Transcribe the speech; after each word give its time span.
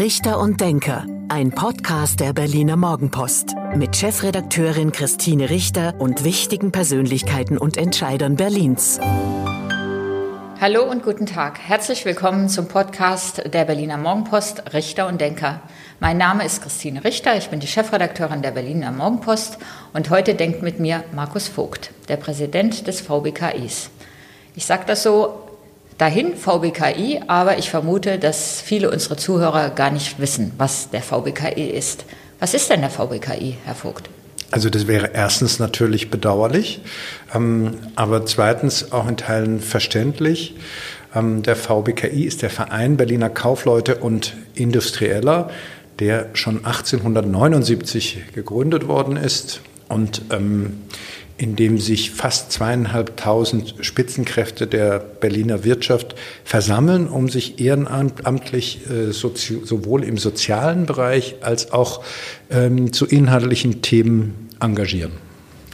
Richter 0.00 0.38
und 0.40 0.62
Denker, 0.62 1.04
ein 1.28 1.50
Podcast 1.50 2.20
der 2.20 2.32
Berliner 2.32 2.76
Morgenpost 2.76 3.54
mit 3.76 3.94
Chefredakteurin 3.94 4.92
Christine 4.92 5.50
Richter 5.50 5.94
und 5.98 6.24
wichtigen 6.24 6.72
Persönlichkeiten 6.72 7.58
und 7.58 7.76
Entscheidern 7.76 8.34
Berlins. 8.34 8.98
Hallo 10.58 10.84
und 10.90 11.02
guten 11.02 11.26
Tag. 11.26 11.58
Herzlich 11.58 12.06
willkommen 12.06 12.48
zum 12.48 12.66
Podcast 12.66 13.42
der 13.52 13.66
Berliner 13.66 13.98
Morgenpost 13.98 14.72
Richter 14.72 15.06
und 15.06 15.20
Denker. 15.20 15.60
Mein 16.00 16.16
Name 16.16 16.46
ist 16.46 16.62
Christine 16.62 17.04
Richter, 17.04 17.36
ich 17.36 17.50
bin 17.50 17.60
die 17.60 17.66
Chefredakteurin 17.66 18.40
der 18.40 18.52
Berliner 18.52 18.92
Morgenpost 18.92 19.58
und 19.92 20.08
heute 20.08 20.34
denkt 20.34 20.62
mit 20.62 20.80
mir 20.80 21.04
Markus 21.12 21.46
Vogt, 21.46 21.90
der 22.08 22.16
Präsident 22.16 22.86
des 22.86 23.02
VBKIs. 23.02 23.90
Ich 24.56 24.64
sage 24.64 24.84
das 24.86 25.02
so 25.02 25.49
dahin, 26.00 26.34
VBKI, 26.34 27.20
aber 27.26 27.58
ich 27.58 27.70
vermute, 27.70 28.18
dass 28.18 28.60
viele 28.60 28.90
unserer 28.90 29.16
Zuhörer 29.16 29.70
gar 29.70 29.90
nicht 29.90 30.18
wissen, 30.18 30.52
was 30.56 30.90
der 30.90 31.02
VBKI 31.02 31.70
ist. 31.70 32.04
Was 32.38 32.54
ist 32.54 32.70
denn 32.70 32.80
der 32.80 32.90
VBKI, 32.90 33.58
Herr 33.64 33.74
Vogt? 33.74 34.08
Also 34.50 34.70
das 34.70 34.86
wäre 34.86 35.10
erstens 35.12 35.58
natürlich 35.58 36.10
bedauerlich, 36.10 36.80
ähm, 37.34 37.76
aber 37.94 38.26
zweitens 38.26 38.92
auch 38.92 39.06
in 39.06 39.16
Teilen 39.16 39.60
verständlich. 39.60 40.56
Ähm, 41.14 41.42
der 41.42 41.54
VBKI 41.54 42.24
ist 42.24 42.42
der 42.42 42.50
Verein 42.50 42.96
Berliner 42.96 43.30
Kaufleute 43.30 43.96
und 43.96 44.34
Industrieller, 44.54 45.50
der 45.98 46.30
schon 46.32 46.64
1879 46.64 48.32
gegründet 48.34 48.88
worden 48.88 49.16
ist 49.16 49.60
und 49.88 50.22
ähm, 50.30 50.80
in 51.40 51.56
dem 51.56 51.78
sich 51.78 52.10
fast 52.10 52.52
zweieinhalbtausend 52.52 53.76
Spitzenkräfte 53.80 54.66
der 54.66 54.98
Berliner 54.98 55.64
Wirtschaft 55.64 56.14
versammeln, 56.44 57.08
um 57.08 57.30
sich 57.30 57.58
ehrenamtlich 57.58 58.80
äh, 58.90 59.10
sowohl 59.10 60.04
im 60.04 60.18
sozialen 60.18 60.84
Bereich 60.84 61.36
als 61.40 61.72
auch 61.72 62.04
ähm, 62.50 62.92
zu 62.92 63.06
inhaltlichen 63.06 63.80
Themen 63.80 64.50
engagieren. 64.60 65.12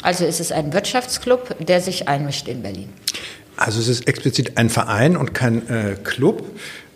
Also 0.02 0.24
ist 0.24 0.38
es 0.38 0.52
ein 0.52 0.72
Wirtschaftsclub, 0.72 1.56
der 1.58 1.80
sich 1.80 2.06
einmischt 2.06 2.46
in 2.46 2.62
Berlin? 2.62 2.88
Also 3.56 3.80
es 3.80 3.88
ist 3.88 4.06
explizit 4.06 4.58
ein 4.58 4.68
Verein 4.68 5.16
und 5.16 5.32
kein 5.32 5.68
äh, 5.68 5.96
Club. 6.04 6.44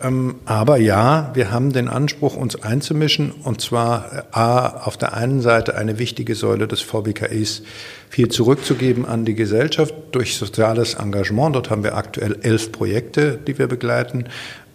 Ähm, 0.01 0.35
aber 0.45 0.77
ja, 0.77 1.31
wir 1.33 1.51
haben 1.51 1.73
den 1.73 1.87
Anspruch, 1.87 2.35
uns 2.35 2.61
einzumischen. 2.61 3.31
Und 3.31 3.61
zwar 3.61 4.13
äh, 4.13 4.21
A, 4.31 4.67
auf 4.85 4.97
der 4.97 5.13
einen 5.13 5.41
Seite 5.41 5.75
eine 5.75 5.97
wichtige 5.97 6.35
Säule 6.35 6.67
des 6.67 6.81
VBKIs 6.81 7.63
viel 8.09 8.29
zurückzugeben 8.29 9.05
an 9.05 9.25
die 9.25 9.35
Gesellschaft 9.35 9.93
durch 10.11 10.37
soziales 10.37 10.95
Engagement. 10.95 11.55
Dort 11.55 11.69
haben 11.69 11.83
wir 11.83 11.95
aktuell 11.95 12.37
elf 12.41 12.71
Projekte, 12.71 13.39
die 13.47 13.57
wir 13.57 13.67
begleiten. 13.67 14.25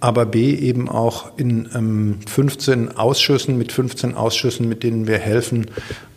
Aber 0.07 0.25
B, 0.25 0.55
eben 0.55 0.89
auch 0.89 1.37
in 1.37 1.69
ähm, 1.75 2.21
15 2.29 2.97
Ausschüssen, 2.97 3.59
mit 3.59 3.73
15 3.73 4.15
Ausschüssen, 4.15 4.69
mit 4.69 4.85
denen 4.85 5.09
wir 5.09 5.19
helfen, 5.19 5.67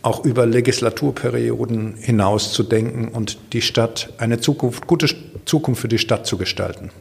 auch 0.02 0.24
über 0.24 0.46
Legislaturperioden 0.46 1.96
hinaus 1.96 2.52
zu 2.52 2.62
denken 2.62 3.08
und 3.08 3.38
die 3.52 3.62
Stadt, 3.62 4.12
eine 4.18 4.38
Zukunft, 4.38 4.86
gute 4.86 5.08
Zukunft 5.44 5.80
für 5.80 5.88
die 5.88 5.98
Stadt 5.98 6.24
zu 6.24 6.38
gestalten. 6.38 6.92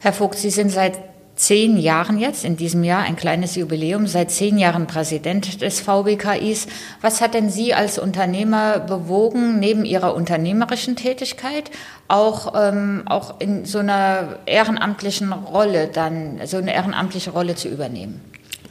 Herr 0.00 0.12
Vogt, 0.12 0.36
Sie 0.36 0.50
sind 0.50 0.68
seit 0.68 0.98
zehn 1.36 1.76
Jahren 1.76 2.18
jetzt, 2.18 2.44
in 2.44 2.56
diesem 2.56 2.82
Jahr 2.82 3.02
ein 3.02 3.14
kleines 3.14 3.54
Jubiläum, 3.54 4.06
seit 4.06 4.30
zehn 4.30 4.58
Jahren 4.58 4.86
Präsident 4.86 5.60
des 5.60 5.80
VBKIs. 5.80 6.66
Was 7.02 7.20
hat 7.20 7.34
denn 7.34 7.50
Sie 7.50 7.74
als 7.74 7.98
Unternehmer 7.98 8.80
bewogen, 8.80 9.58
neben 9.58 9.84
Ihrer 9.84 10.14
unternehmerischen 10.14 10.96
Tätigkeit 10.96 11.70
auch, 12.08 12.54
ähm, 12.56 13.02
auch 13.06 13.38
in 13.40 13.66
so 13.66 13.78
einer 13.78 14.38
ehrenamtlichen 14.46 15.32
Rolle 15.32 15.88
dann, 15.88 16.40
so 16.46 16.56
eine 16.56 16.74
ehrenamtliche 16.74 17.30
Rolle 17.30 17.54
zu 17.54 17.68
übernehmen? 17.68 18.20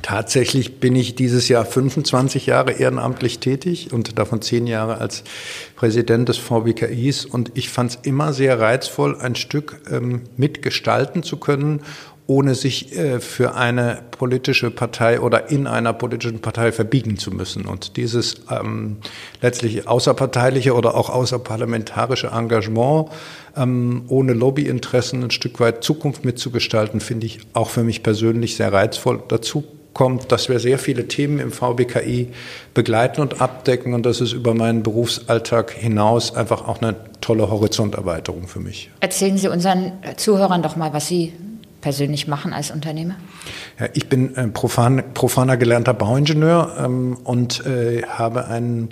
Tatsächlich 0.01 0.79
bin 0.79 0.95
ich 0.95 1.15
dieses 1.15 1.47
Jahr 1.47 1.65
25 1.65 2.45
Jahre 2.45 2.73
ehrenamtlich 2.73 3.39
tätig 3.39 3.91
und 3.91 4.19
davon 4.19 4.39
zehn 4.39 4.67
Jahre 4.67 4.99
als 4.99 5.23
Präsident 5.75 6.29
des 6.29 6.37
VBKIs. 6.37 7.25
Und 7.25 7.51
ich 7.55 7.69
fand 7.69 7.91
es 7.91 7.99
immer 8.03 8.31
sehr 8.31 8.59
reizvoll, 8.59 9.17
ein 9.19 9.33
Stück 9.33 9.81
ähm, 9.89 10.21
mitgestalten 10.37 11.23
zu 11.23 11.37
können 11.37 11.81
ohne 12.27 12.55
sich 12.55 12.95
äh, 12.97 13.19
für 13.19 13.55
eine 13.55 13.99
politische 14.11 14.71
Partei 14.71 15.19
oder 15.19 15.49
in 15.51 15.67
einer 15.67 15.93
politischen 15.93 16.39
Partei 16.39 16.71
verbiegen 16.71 17.17
zu 17.17 17.31
müssen. 17.31 17.65
Und 17.65 17.97
dieses 17.97 18.41
ähm, 18.49 18.97
letztlich 19.41 19.87
außerparteiliche 19.87 20.73
oder 20.73 20.95
auch 20.95 21.09
außerparlamentarische 21.09 22.27
Engagement, 22.27 23.09
ähm, 23.55 24.05
ohne 24.07 24.33
Lobbyinteressen 24.33 25.23
ein 25.23 25.31
Stück 25.31 25.59
weit 25.59 25.83
Zukunft 25.83 26.25
mitzugestalten, 26.25 26.99
finde 26.99 27.27
ich 27.27 27.39
auch 27.53 27.69
für 27.69 27.83
mich 27.83 28.01
persönlich 28.01 28.55
sehr 28.55 28.73
reizvoll. 28.73 29.21
Dazu 29.27 29.63
kommt, 29.93 30.31
dass 30.31 30.49
wir 30.49 30.59
sehr 30.59 30.77
viele 30.77 31.07
Themen 31.07 31.39
im 31.39 31.51
VBKI 31.51 32.27
begleiten 32.73 33.21
und 33.21 33.41
abdecken 33.41 33.93
und 33.93 34.05
das 34.05 34.19
ist 34.19 34.33
über 34.33 34.53
meinen 34.53 34.83
Berufsalltag 34.83 35.71
hinaus 35.71 36.35
einfach 36.35 36.67
auch 36.67 36.81
eine 36.81 36.95
tolle 37.21 37.49
Horizonterweiterung 37.49 38.47
für 38.47 38.59
mich. 38.59 38.91
Erzählen 38.99 39.37
Sie 39.37 39.47
unseren 39.47 39.93
Zuhörern 40.17 40.61
doch 40.61 40.75
mal, 40.75 40.91
was 40.93 41.07
Sie 41.07 41.33
persönlich 41.85 42.27
machen 42.27 42.51
als 42.51 42.71
Unternehmer? 42.71 43.13
Ja, 43.79 43.89
ich 43.93 44.09
bin 44.09 44.35
äh, 44.35 44.47
profan, 44.47 45.03
profaner 45.13 45.55
gelernter 45.55 45.93
Bauingenieur 45.93 46.77
ähm, 46.79 47.15
und 47.23 47.63
äh, 47.63 48.01
habe 48.07 48.47
ein 48.47 48.89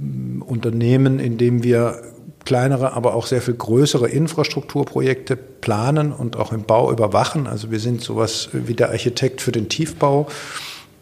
äh, 0.00 0.42
Unternehmen, 0.42 1.20
in 1.20 1.38
dem 1.38 1.62
wir 1.62 2.02
kleinere, 2.44 2.94
aber 2.94 3.14
auch 3.14 3.26
sehr 3.26 3.40
viel 3.40 3.54
größere 3.54 4.08
Infrastrukturprojekte 4.08 5.36
planen 5.36 6.10
und 6.10 6.36
auch 6.36 6.52
im 6.52 6.64
Bau 6.64 6.90
überwachen. 6.90 7.46
Also 7.46 7.70
wir 7.70 7.78
sind 7.78 8.00
sowas 8.00 8.48
wie 8.52 8.74
der 8.74 8.90
Architekt 8.90 9.40
für 9.40 9.52
den 9.52 9.68
Tiefbau 9.68 10.26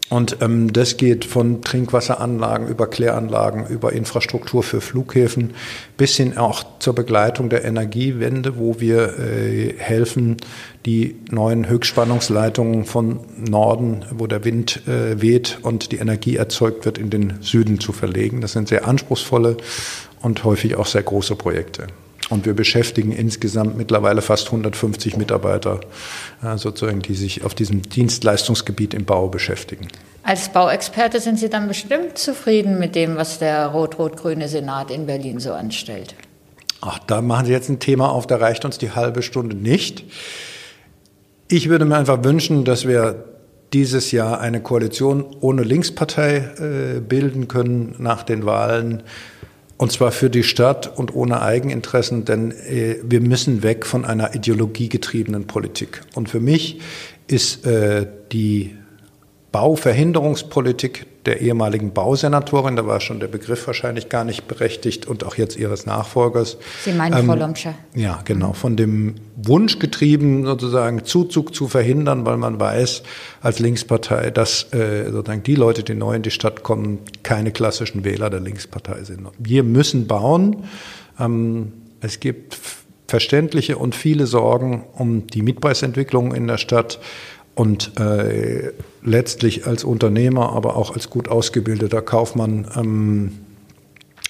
und 0.09 0.37
ähm, 0.41 0.71
das 0.73 0.97
geht 0.97 1.25
von 1.25 1.61
Trinkwasseranlagen 1.61 2.67
über 2.67 2.87
Kläranlagen, 2.87 3.65
über 3.67 3.93
Infrastruktur 3.93 4.61
für 4.61 4.81
Flughäfen 4.81 5.55
bis 5.97 6.17
hin 6.17 6.37
auch 6.37 6.63
zur 6.79 6.93
Begleitung 6.93 7.49
der 7.49 7.63
Energiewende, 7.63 8.57
wo 8.57 8.79
wir 8.79 9.17
äh, 9.17 9.73
helfen, 9.77 10.37
die 10.85 11.15
neuen 11.31 11.67
Höchstspannungsleitungen 11.67 12.85
von 12.85 13.21
Norden, 13.37 14.05
wo 14.11 14.27
der 14.27 14.43
Wind 14.43 14.87
äh, 14.87 15.21
weht 15.21 15.59
und 15.61 15.91
die 15.91 15.97
Energie 15.97 16.35
erzeugt 16.35 16.85
wird, 16.85 16.97
in 16.97 17.09
den 17.09 17.41
Süden 17.41 17.79
zu 17.79 17.93
verlegen. 17.93 18.41
Das 18.41 18.51
sind 18.51 18.67
sehr 18.67 18.87
anspruchsvolle 18.87 19.57
und 20.21 20.43
häufig 20.43 20.75
auch 20.75 20.85
sehr 20.85 21.03
große 21.03 21.35
Projekte. 21.35 21.87
Und 22.33 22.47
wir 22.47 22.55
beschäftigen 22.55 23.11
insgesamt 23.11 23.77
mittlerweile 23.77 24.23
fast 24.23 24.47
150 24.47 25.17
Mitarbeiter, 25.17 25.81
äh, 26.41 26.57
sozusagen, 26.57 26.99
die 26.99 27.13
sich 27.13 27.43
auf 27.43 27.53
diesem 27.53 27.83
Dienstleistungsgebiet 27.83 28.95
im 28.95 29.05
Bau 29.05 29.27
beschäftigen. 29.27 29.87
Als 30.23 30.49
Bauexperte 30.49 31.19
sind 31.19 31.37
Sie 31.37 31.47
dann 31.47 31.67
bestimmt 31.67 32.17
zufrieden 32.17 32.79
mit 32.79 32.95
dem, 32.95 33.17
was 33.17 33.37
der 33.37 33.67
rot-rot-grüne 33.67 34.47
Senat 34.47 34.89
in 34.89 35.05
Berlin 35.05 35.39
so 35.39 35.53
anstellt. 35.53 36.15
Ach, 36.81 36.97
da 37.05 37.21
machen 37.21 37.45
Sie 37.45 37.51
jetzt 37.51 37.69
ein 37.69 37.79
Thema 37.79 38.09
auf, 38.09 38.25
da 38.25 38.37
reicht 38.37 38.65
uns 38.65 38.79
die 38.79 38.89
halbe 38.89 39.21
Stunde 39.21 39.55
nicht. 39.55 40.03
Ich 41.49 41.69
würde 41.69 41.85
mir 41.85 41.97
einfach 41.97 42.23
wünschen, 42.23 42.65
dass 42.65 42.87
wir 42.87 43.25
dieses 43.73 44.11
Jahr 44.11 44.39
eine 44.39 44.59
Koalition 44.59 45.23
ohne 45.39 45.61
Linkspartei 45.61 46.37
äh, 46.37 46.99
bilden 46.99 47.47
können 47.47 47.93
nach 47.99 48.23
den 48.23 48.43
Wahlen 48.47 49.03
und 49.77 49.91
zwar 49.91 50.11
für 50.11 50.29
die 50.29 50.43
Stadt 50.43 50.97
und 50.97 51.13
ohne 51.15 51.41
Eigeninteressen, 51.41 52.25
denn 52.25 52.51
äh, 52.51 52.97
wir 53.03 53.21
müssen 53.21 53.63
weg 53.63 53.85
von 53.85 54.05
einer 54.05 54.35
ideologiegetriebenen 54.35 55.45
Politik. 55.47 56.01
Und 56.15 56.29
für 56.29 56.39
mich 56.39 56.79
ist 57.27 57.65
äh, 57.65 58.05
die 58.31 58.75
Bauverhinderungspolitik 59.53 61.05
der 61.25 61.39
ehemaligen 61.39 61.93
Bausenatorin, 61.93 62.75
da 62.75 62.87
war 62.87 62.99
schon 62.99 63.19
der 63.19 63.27
Begriff 63.27 63.67
wahrscheinlich 63.67 64.09
gar 64.09 64.25
nicht 64.25 64.47
berechtigt 64.47 65.05
und 65.05 65.23
auch 65.23 65.35
jetzt 65.35 65.55
ihres 65.55 65.85
Nachfolgers. 65.85 66.57
Sie 66.83 66.91
meinen 66.91 67.15
ähm, 67.19 67.27
Frau 67.27 67.35
Lomscher? 67.35 67.75
Ja, 67.93 68.19
genau. 68.25 68.53
Von 68.53 68.75
dem 68.75 69.13
Wunsch 69.37 69.77
getrieben, 69.77 70.43
sozusagen 70.45 71.05
Zuzug 71.05 71.53
zu 71.53 71.67
verhindern, 71.67 72.25
weil 72.25 72.37
man 72.37 72.59
weiß 72.59 73.03
als 73.41 73.59
Linkspartei, 73.59 74.31
dass 74.31 74.73
äh, 74.73 75.11
sozusagen 75.11 75.43
die 75.43 75.55
Leute, 75.55 75.83
die 75.83 75.93
neu 75.93 76.15
in 76.15 76.23
die 76.23 76.31
Stadt 76.31 76.63
kommen, 76.63 76.97
keine 77.21 77.51
klassischen 77.51 78.03
Wähler 78.03 78.31
der 78.31 78.39
Linkspartei 78.39 79.03
sind. 79.03 79.27
Wir 79.37 79.61
müssen 79.61 80.07
bauen. 80.07 80.63
Ähm, 81.19 81.73
es 82.01 82.19
gibt 82.19 82.57
verständliche 83.07 83.77
und 83.77 83.93
viele 83.93 84.25
Sorgen 84.25 84.85
um 84.93 85.27
die 85.27 85.43
Mietpreisentwicklung 85.43 86.33
in 86.33 86.47
der 86.47 86.57
Stadt. 86.57 86.99
Und 87.55 87.99
äh, 87.99 88.71
letztlich 89.03 89.67
als 89.67 89.83
Unternehmer, 89.83 90.53
aber 90.53 90.75
auch 90.75 90.93
als 90.93 91.09
gut 91.09 91.27
ausgebildeter 91.27 92.01
Kaufmann 92.01 92.67
ähm, 92.75 93.39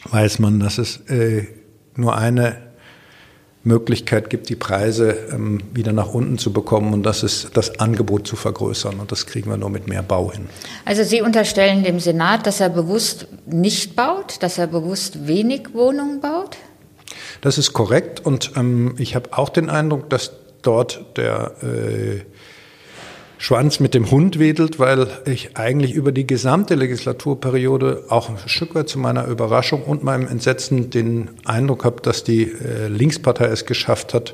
weiß 0.10 0.40
man, 0.40 0.60
dass 0.60 0.78
es 0.78 0.98
äh, 1.10 1.48
nur 1.96 2.18
eine 2.18 2.58
Möglichkeit 3.64 4.30
gibt, 4.30 4.50
die 4.50 4.56
Preise 4.56 5.16
ähm, 5.32 5.62
wieder 5.74 5.94
nach 5.94 6.14
unten 6.14 6.38
zu 6.38 6.52
bekommen 6.52 6.94
und 6.94 7.04
das 7.04 7.24
ist 7.24 7.52
das 7.54 7.80
Angebot 7.80 8.28
zu 8.28 8.36
vergrößern. 8.36 9.00
Und 9.00 9.12
das 9.12 9.26
kriegen 9.26 9.50
wir 9.50 9.58
nur 9.58 9.70
mit 9.70 9.88
mehr 9.88 10.04
Bau 10.04 10.32
hin. 10.32 10.48
Also 10.84 11.04
Sie 11.04 11.22
unterstellen 11.22 11.84
dem 11.84 12.00
Senat, 12.00 12.46
dass 12.46 12.60
er 12.60 12.70
bewusst 12.70 13.28
nicht 13.46 13.96
baut, 13.96 14.44
dass 14.44 14.58
er 14.58 14.68
bewusst 14.68 15.28
wenig 15.28 15.74
Wohnungen 15.74 16.20
baut? 16.20 16.58
Das 17.40 17.58
ist 17.58 17.72
korrekt 17.72 18.26
und 18.26 18.52
ähm, 18.58 18.96
ich 18.98 19.16
habe 19.16 19.30
auch 19.32 19.50
den 19.50 19.70
Eindruck, 19.70 20.10
dass 20.10 20.34
dort 20.62 21.18
der 21.18 21.54
äh, 21.64 22.22
Schwanz 23.44 23.82
mit 23.82 23.94
dem 23.94 24.10
Hund 24.10 24.40
wedelt, 24.40 24.80
weil 24.80 25.06
ich 25.26 25.58
eigentlich 25.58 25.96
über 25.96 26.14
die 26.14 26.26
gesamte 26.26 26.76
Legislaturperiode 26.76 28.06
auch 28.08 28.30
ein 28.30 28.38
Stück 28.46 28.74
weit 28.74 28.88
zu 28.88 29.00
meiner 29.00 29.28
Überraschung 29.28 29.84
und 29.84 30.02
meinem 30.02 30.30
Entsetzen 30.30 30.92
den 30.92 31.30
Eindruck 31.44 31.84
habe, 31.84 32.02
dass 32.02 32.24
die 32.24 32.44
äh, 32.44 32.88
Linkspartei 32.88 33.48
es 33.48 33.66
geschafft 33.66 34.14
hat, 34.14 34.34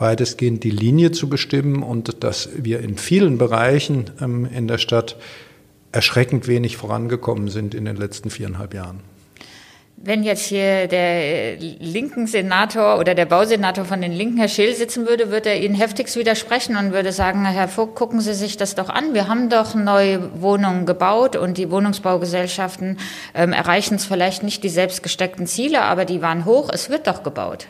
weitestgehend 0.00 0.64
die 0.64 0.72
Linie 0.72 1.12
zu 1.12 1.28
bestimmen 1.28 1.84
und 1.84 2.24
dass 2.24 2.48
wir 2.56 2.80
in 2.80 2.98
vielen 2.98 3.38
Bereichen 3.38 4.10
ähm, 4.20 4.44
in 4.52 4.66
der 4.66 4.78
Stadt 4.78 5.14
erschreckend 5.92 6.48
wenig 6.48 6.76
vorangekommen 6.76 7.46
sind 7.46 7.76
in 7.76 7.84
den 7.84 7.94
letzten 7.94 8.28
viereinhalb 8.28 8.74
Jahren. 8.74 8.98
Wenn 10.00 10.22
jetzt 10.22 10.44
hier 10.44 10.86
der 10.86 11.56
linken 11.56 12.28
Senator 12.28 13.00
oder 13.00 13.16
der 13.16 13.26
Bausenator 13.26 13.84
von 13.84 14.00
den 14.00 14.12
Linken, 14.12 14.38
Herr 14.38 14.46
Scheel, 14.46 14.72
sitzen 14.74 15.08
würde, 15.08 15.32
würde 15.32 15.48
er 15.48 15.60
Ihnen 15.60 15.74
heftigst 15.74 16.16
widersprechen 16.16 16.76
und 16.76 16.92
würde 16.92 17.10
sagen, 17.10 17.44
Herr 17.44 17.66
Vogt, 17.66 17.96
gucken 17.96 18.20
Sie 18.20 18.34
sich 18.34 18.56
das 18.56 18.76
doch 18.76 18.90
an. 18.90 19.12
Wir 19.12 19.26
haben 19.26 19.50
doch 19.50 19.74
neue 19.74 20.40
Wohnungen 20.40 20.86
gebaut 20.86 21.34
und 21.34 21.58
die 21.58 21.68
Wohnungsbaugesellschaften 21.70 22.98
ähm, 23.34 23.52
erreichen 23.52 23.96
es 23.96 24.04
vielleicht 24.04 24.44
nicht 24.44 24.62
die 24.62 24.68
selbstgesteckten 24.68 25.48
Ziele, 25.48 25.82
aber 25.82 26.04
die 26.04 26.22
waren 26.22 26.44
hoch. 26.44 26.70
Es 26.72 26.90
wird 26.90 27.08
doch 27.08 27.24
gebaut. 27.24 27.66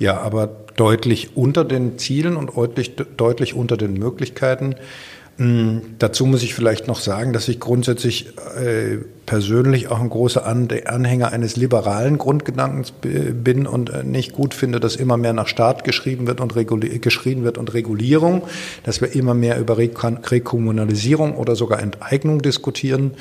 Ja, 0.00 0.18
aber 0.18 0.48
deutlich 0.74 1.36
unter 1.36 1.64
den 1.64 1.98
Zielen 1.98 2.36
und 2.36 2.56
deutlich, 2.56 2.96
deutlich 2.96 3.54
unter 3.54 3.76
den 3.76 3.92
Möglichkeiten. 3.92 4.74
Hm, 5.36 5.94
dazu 5.98 6.26
muss 6.26 6.42
ich 6.42 6.54
vielleicht 6.54 6.88
noch 6.88 6.98
sagen, 6.98 7.32
dass 7.32 7.46
ich 7.48 7.60
grundsätzlich 7.60 8.26
äh, 8.58 8.98
persönlich 9.30 9.92
auch 9.92 10.00
ein 10.00 10.10
großer 10.10 10.44
Anhänger 10.44 11.30
eines 11.30 11.54
liberalen 11.54 12.18
Grundgedankens 12.18 12.92
bin 13.00 13.64
und 13.64 13.88
äh, 13.88 14.02
nicht 14.02 14.32
gut 14.32 14.54
finde, 14.54 14.80
dass 14.80 14.96
immer 14.96 15.16
mehr 15.16 15.32
nach 15.32 15.46
Staat 15.46 15.84
geschrieben 15.84 16.26
wird 16.26 16.40
und 16.40 16.52
geschrien 17.00 17.44
wird 17.44 17.56
und 17.56 17.72
Regulierung, 17.72 18.42
dass 18.82 19.00
wir 19.00 19.14
immer 19.14 19.34
mehr 19.34 19.60
über 19.60 19.78
Rekommunalisierung 19.78 21.36
oder 21.36 21.54
sogar 21.54 21.78
Enteignung 21.80 22.42
diskutieren 22.42 23.12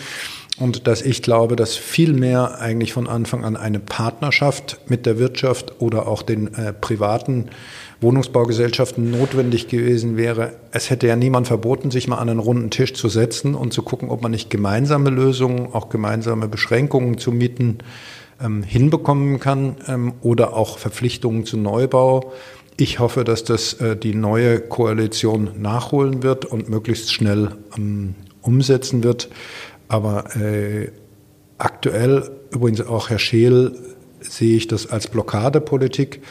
und 0.60 0.88
dass 0.88 1.02
ich 1.02 1.22
glaube, 1.22 1.56
dass 1.56 1.76
viel 1.76 2.14
mehr 2.14 2.60
eigentlich 2.60 2.94
von 2.94 3.08
Anfang 3.08 3.44
an 3.46 3.56
eine 3.56 3.80
Partnerschaft 3.80 4.80
mit 4.88 5.06
der 5.06 5.18
Wirtschaft 5.18 5.82
oder 5.82 6.08
auch 6.08 6.22
den 6.22 6.54
äh, 6.54 6.74
privaten 6.74 7.50
Wohnungsbaugesellschaften 8.02 9.12
notwendig 9.12 9.68
gewesen 9.68 10.16
wäre. 10.18 10.54
Es 10.72 10.90
hätte 10.90 11.08
ja 11.08 11.16
niemand 11.16 11.48
verboten, 11.48 11.92
sich 11.92 12.08
mal 12.08 12.18
an 12.18 12.30
einen 12.30 12.40
runden 12.40 12.70
Tisch 12.70 12.94
zu 12.94 13.10
setzen 13.10 13.56
und 13.56 13.74
zu 13.74 13.84
gucken, 13.84 14.10
ob 14.10 14.22
man 14.22 14.32
nicht 14.32 14.50
gemeinsame 14.50 15.10
Lösungen, 15.10 15.74
auch 15.74 15.90
gemeinsame 15.90 16.48
Beschränkungen 16.48 17.18
zu 17.18 17.32
Mieten 17.32 17.80
ähm, 18.42 18.64
hinbekommen 18.64 19.40
kann 19.40 19.76
ähm, 19.88 20.14
oder 20.22 20.56
auch 20.56 20.78
Verpflichtungen 20.78 21.46
zu 21.46 21.58
Neubau. 21.58 22.32
Ich 22.78 23.00
hoffe, 23.00 23.26
dass 23.26 23.44
das 23.44 23.74
äh, 23.74 23.98
die 23.98 24.16
neue 24.16 24.62
Koalition 24.62 25.52
nachholen 25.58 26.24
wird 26.24 26.46
und 26.46 26.70
möglichst 26.70 27.14
schnell 27.14 27.52
ähm, 27.78 28.16
umsetzen 28.42 29.04
wird. 29.04 29.30
Aber 29.90 30.36
äh, 30.38 30.92
aktuell, 31.58 32.30
übrigens 32.52 32.82
auch 32.82 33.10
Herr 33.10 33.20
Scheel, 33.20 33.76
sehe 34.22 34.56
ich 34.56 34.68
das 34.68 34.88
als 34.88 35.08
Blockadepolitik. 35.08 36.22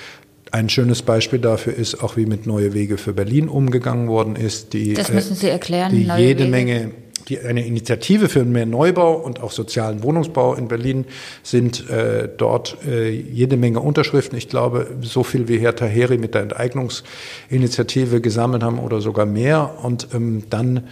Ein 0.50 0.70
schönes 0.70 1.02
Beispiel 1.02 1.40
dafür 1.40 1.74
ist 1.74 2.02
auch, 2.02 2.16
wie 2.16 2.24
mit 2.24 2.46
Neue 2.46 2.72
Wege 2.72 2.96
für 2.96 3.12
Berlin 3.12 3.48
umgegangen 3.48 4.08
worden 4.08 4.36
ist. 4.36 4.72
Die, 4.72 4.94
das 4.94 5.12
müssen 5.12 5.36
Sie 5.36 5.48
erklären. 5.48 5.92
Die 5.92 6.04
jede 6.04 6.44
Wege. 6.44 6.50
Menge, 6.50 6.90
die, 7.28 7.40
eine 7.40 7.66
Initiative 7.66 8.28
für 8.30 8.44
mehr 8.44 8.64
Neubau 8.64 9.14
und 9.14 9.42
auch 9.42 9.50
sozialen 9.50 10.02
Wohnungsbau 10.02 10.54
in 10.54 10.68
Berlin 10.68 11.04
sind 11.42 11.90
äh, 11.90 12.28
dort 12.34 12.78
äh, 12.86 13.10
jede 13.10 13.58
Menge 13.58 13.80
Unterschriften. 13.80 14.38
Ich 14.38 14.48
glaube, 14.48 14.86
so 15.02 15.22
viel 15.22 15.48
wie 15.48 15.58
Herr 15.58 15.76
Taheri 15.76 16.16
mit 16.16 16.34
der 16.34 16.42
Enteignungsinitiative 16.42 18.22
gesammelt 18.22 18.62
haben 18.62 18.78
oder 18.78 19.02
sogar 19.02 19.26
mehr. 19.26 19.74
Und 19.82 20.08
ähm, 20.14 20.44
dann 20.48 20.84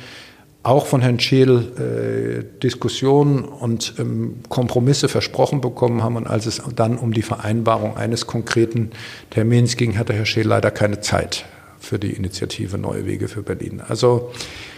auch 0.67 0.87
von 0.87 1.01
Herrn 1.01 1.21
Scheel 1.21 1.65
äh, 1.79 2.61
Diskussionen 2.61 3.45
und 3.45 3.95
ähm, 3.99 4.41
Kompromisse 4.49 5.09
versprochen 5.09 5.61
bekommen 5.61 6.03
haben. 6.03 6.17
Und 6.17 6.27
als 6.27 6.47
es 6.47 6.63
dann 6.75 6.99
um 6.99 7.13
die 7.13 7.23
Vereinbarung 7.23 7.97
eines 7.97 8.27
konkreten 8.27 8.91
Termins 9.31 9.77
ging, 9.77 9.97
hatte 9.97 10.13
Herr 10.13 10.27
Scheel 10.27 10.47
leider 10.47 10.71
keine 10.71 11.01
Zeit 11.01 11.45
für 11.79 11.99
die 11.99 12.13
Initiative 12.13 12.79
Neue 12.79 13.07
Wege 13.07 13.29
für 13.29 13.43
Berlin. 13.43 13.81
Also 13.87 14.33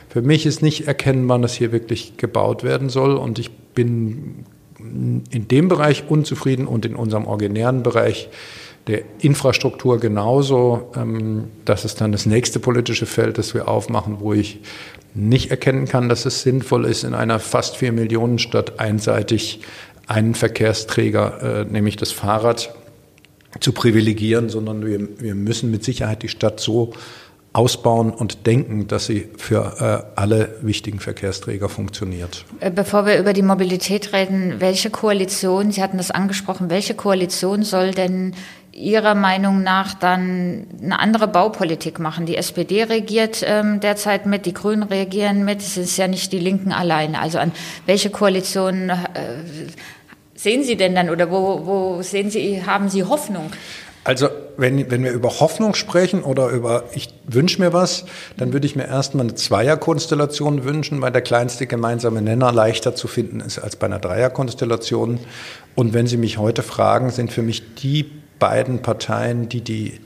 für 0.08 0.20
mich 0.20 0.46
ist 0.46 0.62
nicht 0.62 0.86
erkennbar, 0.86 1.38
dass 1.38 1.54
hier 1.54 1.72
wirklich 1.72 2.16
gebaut 2.16 2.64
werden 2.64 2.90
soll. 2.90 3.16
Und 3.16 3.38
ich 3.38 3.50
bin 3.50 4.44
in 4.78 5.48
dem 5.48 5.68
Bereich 5.68 6.04
unzufrieden 6.08 6.66
und 6.66 6.84
in 6.84 6.96
unserem 6.96 7.26
originären 7.26 7.82
Bereich 7.82 8.28
der 8.88 9.02
Infrastruktur 9.20 9.98
genauso. 10.00 10.90
Ähm, 10.96 11.44
das 11.64 11.84
ist 11.84 12.00
dann 12.00 12.12
das 12.12 12.26
nächste 12.26 12.58
politische 12.58 13.06
Feld, 13.06 13.38
das 13.38 13.54
wir 13.54 13.68
aufmachen, 13.68 14.16
wo 14.20 14.32
ich 14.32 14.60
nicht 15.18 15.50
erkennen 15.50 15.86
kann, 15.86 16.08
dass 16.08 16.26
es 16.26 16.42
sinnvoll 16.42 16.84
ist, 16.84 17.04
in 17.04 17.14
einer 17.14 17.38
fast 17.38 17.76
vier 17.76 17.92
Millionen 17.92 18.38
Stadt 18.38 18.78
einseitig 18.78 19.60
einen 20.06 20.34
Verkehrsträger, 20.34 21.62
äh, 21.62 21.64
nämlich 21.64 21.96
das 21.96 22.12
Fahrrad, 22.12 22.74
zu 23.60 23.72
privilegieren, 23.72 24.50
sondern 24.50 24.84
wir, 24.84 25.08
wir 25.18 25.34
müssen 25.34 25.70
mit 25.70 25.82
Sicherheit 25.82 26.22
die 26.22 26.28
Stadt 26.28 26.60
so 26.60 26.92
ausbauen 27.54 28.10
und 28.10 28.46
denken, 28.46 28.86
dass 28.88 29.06
sie 29.06 29.28
für 29.36 30.04
äh, 30.14 30.20
alle 30.20 30.56
wichtigen 30.60 31.00
Verkehrsträger 31.00 31.68
funktioniert. 31.68 32.44
Äh, 32.60 32.70
bevor 32.70 33.06
wir 33.06 33.18
über 33.18 33.32
die 33.32 33.42
Mobilität 33.42 34.12
reden, 34.12 34.56
welche 34.58 34.90
Koalition, 34.90 35.72
Sie 35.72 35.82
hatten 35.82 35.96
das 35.96 36.10
angesprochen, 36.10 36.70
welche 36.70 36.94
Koalition 36.94 37.62
soll 37.62 37.92
denn 37.92 38.34
Ihrer 38.78 39.14
Meinung 39.14 39.62
nach 39.62 39.94
dann 39.94 40.66
eine 40.82 40.98
andere 40.98 41.28
Baupolitik 41.28 41.98
machen? 41.98 42.26
Die 42.26 42.36
SPD 42.36 42.84
regiert 42.84 43.44
ähm, 43.46 43.80
derzeit 43.80 44.26
mit, 44.26 44.46
die 44.46 44.54
Grünen 44.54 44.84
regieren 44.84 45.44
mit, 45.44 45.60
es 45.60 45.76
ist 45.76 45.96
ja 45.96 46.08
nicht 46.08 46.32
die 46.32 46.38
Linken 46.38 46.72
allein. 46.72 47.14
Also 47.14 47.38
an 47.38 47.52
welche 47.86 48.10
Koalition 48.10 48.90
äh, 48.90 48.96
sehen 50.34 50.62
Sie 50.62 50.76
denn 50.76 50.94
dann 50.94 51.10
oder 51.10 51.30
wo, 51.30 51.66
wo 51.66 52.02
sehen 52.02 52.30
Sie, 52.30 52.64
haben 52.64 52.88
Sie 52.88 53.04
Hoffnung? 53.04 53.50
Also 54.04 54.28
wenn, 54.56 54.90
wenn 54.90 55.04
wir 55.04 55.12
über 55.12 55.40
Hoffnung 55.40 55.74
sprechen 55.74 56.22
oder 56.22 56.48
über 56.48 56.84
ich 56.94 57.08
wünsche 57.26 57.60
mir 57.60 57.74
was, 57.74 58.06
dann 58.38 58.54
würde 58.54 58.66
ich 58.66 58.74
mir 58.74 58.86
erstmal 58.86 59.26
eine 59.26 59.34
Zweierkonstellation 59.34 60.64
wünschen, 60.64 61.02
weil 61.02 61.12
der 61.12 61.20
kleinste 61.20 61.66
gemeinsame 61.66 62.22
Nenner 62.22 62.50
leichter 62.50 62.94
zu 62.94 63.06
finden 63.06 63.40
ist 63.40 63.58
als 63.58 63.76
bei 63.76 63.86
einer 63.86 63.98
Dreierkonstellation. 63.98 65.20
Und 65.74 65.92
wenn 65.92 66.06
Sie 66.06 66.16
mich 66.16 66.38
heute 66.38 66.62
fragen, 66.62 67.10
sind 67.10 67.32
für 67.32 67.42
mich 67.42 67.74
die 67.74 68.10
beiden 68.38 68.82
Parteien, 68.82 69.48
die 69.48 69.62
die 69.62 70.00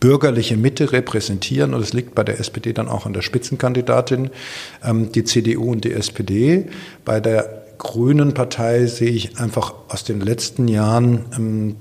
bürgerliche 0.00 0.56
Mitte 0.56 0.92
repräsentieren, 0.92 1.74
und 1.74 1.82
es 1.82 1.92
liegt 1.92 2.14
bei 2.14 2.24
der 2.24 2.40
SPD 2.40 2.72
dann 2.72 2.88
auch 2.88 3.06
an 3.06 3.12
der 3.12 3.22
Spitzenkandidatin, 3.22 4.30
ähm, 4.82 5.12
die 5.12 5.24
CDU 5.24 5.70
und 5.70 5.84
die 5.84 5.92
SPD. 5.92 6.66
Bei 7.04 7.20
der 7.20 7.64
Grünen 7.76 8.34
Partei 8.34 8.86
sehe 8.86 9.10
ich 9.10 9.38
einfach 9.38 9.74
aus 9.88 10.04
den 10.04 10.20
letzten 10.20 10.68
Jahren 10.68 11.24
ähm, 11.36 11.76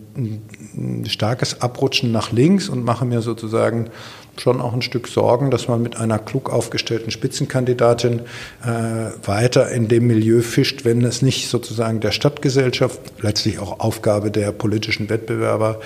ein 0.76 1.06
starkes 1.08 1.62
Abrutschen 1.62 2.12
nach 2.12 2.32
links 2.32 2.68
und 2.68 2.84
mache 2.84 3.06
mir 3.06 3.22
sozusagen 3.22 3.90
schon 4.38 4.62
auch 4.62 4.74
ein 4.74 4.82
Stück 4.82 5.08
Sorgen, 5.08 5.52
dass 5.52 5.68
man 5.68 5.82
mit 5.82 5.96
einer 5.98 6.20
klug 6.20 6.52
aufgestellten 6.52 7.12
Spitzenkandidatin 7.12 8.22
äh, 8.64 9.28
weiter 9.28 9.70
in 9.70 9.88
dem 9.88 10.08
Milieu 10.08 10.42
fischt, 10.42 10.86
wenn 10.86 11.04
es 11.04 11.22
nicht 11.22 11.50
sozusagen 11.50 12.00
der 12.00 12.12
Stadtgesellschaft, 12.12 13.00
letztlich 13.22 13.60
auch 13.60 13.80
Aufgabe 13.80 14.32
der 14.32 14.52
politischen 14.52 15.10
Wettbewerber, 15.10 15.80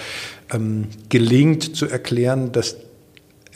ähm, 0.51 0.87
gelingt 1.09 1.75
zu 1.75 1.87
erklären, 1.87 2.51
dass 2.51 2.77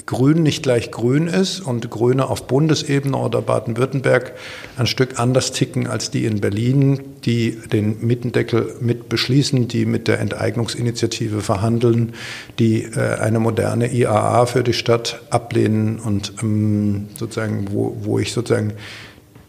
Grün 0.06 0.44
nicht 0.44 0.64
gleich 0.64 0.92
Grün 0.92 1.28
ist 1.28 1.60
und 1.60 1.90
Grüne 1.90 2.30
auf 2.30 2.48
Bundesebene 2.48 3.18
oder 3.18 3.42
Baden-Württemberg 3.42 4.34
ein 4.78 4.88
Stück 4.88 5.20
anders 5.20 5.52
ticken 5.52 5.88
als 5.88 6.12
die 6.12 6.26
in 6.26 6.42
Berlin, 6.42 7.00
die 7.26 7.58
den 7.72 8.06
Mietendeckel 8.06 8.76
mit 8.80 9.10
beschließen, 9.10 9.68
die 9.68 9.86
mit 9.86 10.08
der 10.08 10.20
Enteignungsinitiative 10.20 11.42
verhandeln, 11.42 12.14
die 12.58 12.84
äh, 12.84 13.16
eine 13.20 13.40
moderne 13.40 13.94
IAA 13.94 14.46
für 14.46 14.64
die 14.64 14.74
Stadt 14.74 15.22
ablehnen 15.30 16.00
und 16.00 16.34
ähm, 16.42 17.10
sozusagen, 17.18 17.68
wo, 17.72 17.98
wo 18.02 18.20
ich 18.20 18.32
sozusagen 18.32 18.74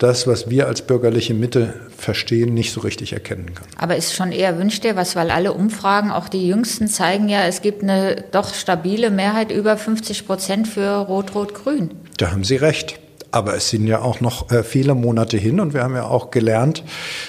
das, 0.03 0.27
was 0.27 0.51
wir 0.51 0.67
als 0.67 0.83
bürgerliche 0.83 1.35
Mitte 1.35 1.75
verstehen, 1.97 2.55
nicht 2.55 2.73
so 2.73 2.81
richtig 2.81 3.13
erkennen 3.13 3.55
kann. 3.55 3.67
Aber 3.79 3.97
ist 3.97 4.15
schon 4.15 4.33
eher 4.33 4.59
wünscht 4.59 4.85
ihr 4.85 4.97
was, 4.97 5.15
weil 5.17 5.31
alle 5.31 5.53
Umfragen, 5.53 6.11
auch 6.11 6.29
die 6.29 6.47
jüngsten, 6.47 6.89
zeigen 6.89 7.29
ja, 7.29 7.45
es 7.45 7.63
gibt 7.63 7.83
eine 7.83 8.25
doch 8.33 8.53
stabile 8.55 9.11
Mehrheit 9.11 9.53
über 9.53 9.77
50 9.77 10.27
Prozent 10.27 10.69
für 10.69 10.89
Rot-Rot-Grün. 10.89 11.91
Da 12.17 12.33
haben 12.33 12.45
Sie 12.45 12.57
recht. 12.57 12.99
Aber 13.35 13.55
es 13.57 13.71
sind 13.71 13.87
ja 13.87 14.03
auch 14.03 14.21
noch 14.21 14.51
äh, 14.51 14.63
viele 14.63 14.95
Monate 14.95 15.39
hin 15.39 15.59
und 15.59 15.73
wir 15.73 15.83
haben 15.83 15.95
ja 15.95 16.05
auch 16.05 16.31
gelernt, 16.31 16.85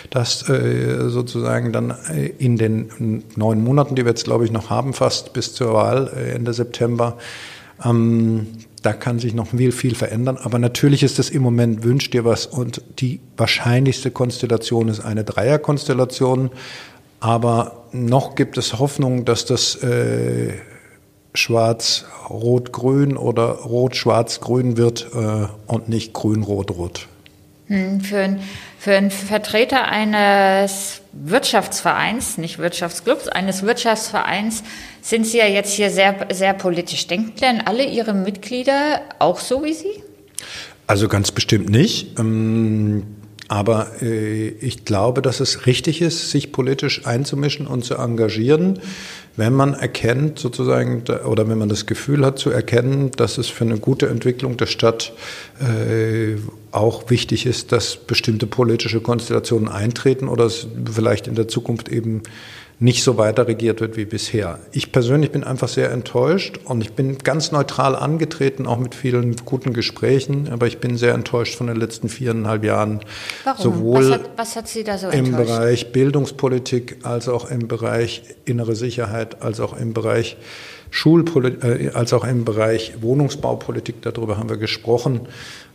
dass 0.09 0.49
äh, 0.49 1.07
sozusagen 1.07 1.71
dann 1.71 1.91
äh, 2.13 2.25
in 2.25 2.57
den 2.57 3.23
neun 3.37 3.63
Monaten, 3.63 3.95
die 3.95 4.03
wir 4.03 4.09
jetzt, 4.09 4.25
glaube 4.25 4.43
ich, 4.43 4.51
noch 4.51 4.69
haben, 4.69 4.93
fast 4.93 5.31
bis 5.31 5.53
zur 5.53 5.73
Wahl 5.73 6.11
äh, 6.13 6.31
Ende 6.31 6.53
September, 6.53 7.17
ähm, 7.85 8.47
da 8.83 8.93
kann 8.93 9.17
sich 9.17 9.33
noch 9.33 9.47
viel, 9.47 9.71
viel 9.71 9.95
verändern. 9.95 10.37
Aber 10.37 10.59
natürlich 10.59 11.03
ist 11.03 11.17
es 11.17 11.29
im 11.29 11.41
Moment 11.41 11.83
wünscht 11.83 12.13
dir 12.13 12.25
was 12.25 12.45
und 12.45 12.81
die 12.99 13.19
wahrscheinlichste 13.37 14.11
Konstellation 14.11 14.89
ist 14.89 14.99
eine 14.99 15.23
Dreierkonstellation. 15.23 16.51
Aber 17.19 17.85
noch 17.93 18.35
gibt 18.35 18.57
es 18.57 18.77
Hoffnung, 18.79 19.23
dass 19.23 19.45
das 19.45 19.75
äh, 19.77 20.53
schwarz-rot-grün 21.33 23.15
oder 23.15 23.45
rot-schwarz-grün 23.45 24.75
wird 24.77 25.07
äh, 25.15 25.47
und 25.65 25.87
nicht 25.87 26.13
grün-rot-rot. 26.13 27.07
Hm, 27.73 28.01
für, 28.01 28.19
ein, 28.19 28.39
für 28.77 28.91
einen 28.91 29.09
Vertreter 29.09 29.85
eines 29.85 31.01
Wirtschaftsvereins, 31.11 32.37
nicht 32.37 32.59
Wirtschaftsclubs, 32.59 33.27
eines 33.27 33.63
Wirtschaftsvereins 33.63 34.63
sind 35.01 35.25
Sie 35.25 35.39
ja 35.39 35.47
jetzt 35.47 35.73
hier 35.73 35.89
sehr, 35.89 36.27
sehr 36.31 36.53
politisch. 36.53 37.07
Denken 37.07 37.33
denn 37.41 37.61
alle 37.61 37.83
Ihre 37.83 38.13
Mitglieder 38.13 39.01
auch 39.17 39.39
so 39.39 39.63
wie 39.63 39.73
Sie? 39.73 40.03
Also 40.85 41.07
ganz 41.07 41.31
bestimmt 41.31 41.69
nicht. 41.69 42.19
Ähm, 42.19 43.07
aber 43.47 44.03
äh, 44.03 44.49
ich 44.49 44.85
glaube, 44.85 45.23
dass 45.23 45.39
es 45.39 45.65
richtig 45.65 46.01
ist, 46.01 46.29
sich 46.29 46.51
politisch 46.51 47.07
einzumischen 47.07 47.65
und 47.65 47.83
zu 47.83 47.95
engagieren, 47.95 48.79
wenn 49.35 49.53
man 49.53 49.73
erkennt, 49.73 50.37
sozusagen, 50.37 51.03
oder 51.25 51.47
wenn 51.49 51.57
man 51.57 51.69
das 51.69 51.85
Gefühl 51.85 52.25
hat 52.25 52.37
zu 52.37 52.51
erkennen, 52.51 53.11
dass 53.11 53.37
es 53.37 53.47
für 53.47 53.63
eine 53.63 53.79
gute 53.79 54.07
Entwicklung 54.07 54.57
der 54.57 54.67
Stadt 54.67 55.13
äh, 55.59 56.35
auch 56.71 57.09
wichtig 57.09 57.45
ist, 57.45 57.71
dass 57.71 57.95
bestimmte 57.95 58.45
politische 58.45 59.01
Konstellationen 59.01 59.69
eintreten 59.69 60.27
oder 60.27 60.45
es 60.45 60.67
vielleicht 60.91 61.27
in 61.27 61.35
der 61.35 61.47
Zukunft 61.47 61.89
eben 61.89 62.21
nicht 62.83 63.01
so 63.03 63.17
weiter 63.17 63.47
regiert 63.47 63.79
wird 63.79 63.95
wie 63.95 64.03
bisher. 64.03 64.59
Ich 64.73 64.91
persönlich 64.91 65.31
bin 65.31 65.45
einfach 65.45 65.69
sehr 65.69 65.89
enttäuscht 65.91 66.59
und 66.65 66.81
ich 66.81 66.91
bin 66.91 67.17
ganz 67.17 67.53
neutral 67.53 67.95
angetreten, 67.95 68.67
auch 68.67 68.77
mit 68.77 68.93
vielen 68.93 69.37
guten 69.45 69.71
Gesprächen, 69.71 70.49
aber 70.51 70.67
ich 70.67 70.79
bin 70.79 70.97
sehr 70.97 71.13
enttäuscht 71.13 71.55
von 71.55 71.67
den 71.67 71.77
letzten 71.77 72.09
viereinhalb 72.09 72.65
Jahren. 72.65 72.99
Warum? 73.45 73.63
Sowohl 73.63 74.09
was, 74.09 74.11
hat, 74.11 74.29
was 74.35 74.55
hat 74.57 74.67
Sie 74.67 74.83
da 74.83 74.97
so 74.97 75.07
im 75.07 75.27
enttäuscht? 75.27 75.47
Bereich 75.47 75.91
Bildungspolitik 75.93 76.97
als 77.03 77.29
auch 77.29 77.49
im 77.49 77.69
Bereich 77.69 78.23
innere 78.43 78.75
Sicherheit, 78.75 79.41
als 79.41 79.61
auch 79.61 79.79
im 79.79 79.93
Bereich 79.93 80.35
Schulpolitik, 80.89 81.63
äh, 81.63 81.91
als 81.93 82.11
auch 82.11 82.25
im 82.25 82.43
Bereich 82.43 82.95
Wohnungsbaupolitik, 82.99 84.01
darüber 84.01 84.37
haben 84.37 84.49
wir 84.49 84.57
gesprochen. 84.57 85.21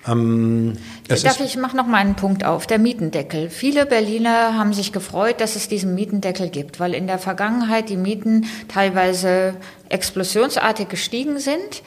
Ähm, 0.07 0.75
Darf 1.09 1.41
ich 1.41 1.57
mache 1.57 1.77
noch 1.77 1.87
mal 1.87 1.99
einen 1.99 2.15
Punkt 2.15 2.45
auf, 2.45 2.67
der 2.67 2.79
Mietendeckel. 2.79 3.51
Viele 3.51 3.87
Berliner 3.87 4.57
haben 4.57 4.73
sich 4.73 4.93
gefreut, 4.93 5.41
dass 5.41 5.57
es 5.57 5.69
diesen 5.69 5.95
Mietendeckel 5.95 6.49
gibt, 6.49 6.81
weil 6.81 6.95
in 6.95 7.07
der 7.07 7.19
Vergangenheit 7.19 7.89
die 7.89 7.97
Mieten 7.97 8.47
teilweise 8.69 9.55
explosionsartig 9.89 10.89
gestiegen 10.89 11.39
sind. 11.39 11.83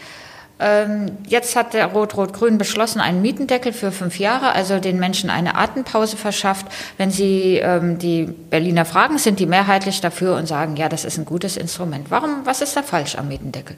Ähm, 0.60 1.18
jetzt 1.28 1.56
hat 1.56 1.74
der 1.74 1.88
Rot-Rot-Grün 1.88 2.60
beschlossen, 2.60 3.02
einen 3.02 3.24
Mietendeckel 3.24 3.74
für 3.74 3.92
fünf 3.92 4.20
Jahre, 4.20 4.54
also 4.54 4.80
den 4.80 5.00
Menschen 5.00 5.32
eine 5.32 5.56
Atempause 5.56 6.18
verschafft. 6.18 6.68
Wenn 6.98 7.10
Sie 7.10 7.58
ähm, 7.58 7.98
die 7.98 8.26
Berliner 8.26 8.86
fragen, 8.86 9.18
sind 9.18 9.40
die 9.40 9.48
mehrheitlich 9.48 10.02
dafür 10.02 10.36
und 10.36 10.48
sagen, 10.48 10.76
ja, 10.76 10.88
das 10.88 11.04
ist 11.04 11.18
ein 11.18 11.26
gutes 11.26 11.58
Instrument. 11.58 12.12
Warum, 12.12 12.46
was 12.46 12.62
ist 12.62 12.76
da 12.76 12.84
falsch 12.84 13.16
am 13.16 13.30
Mietendeckel? 13.30 13.76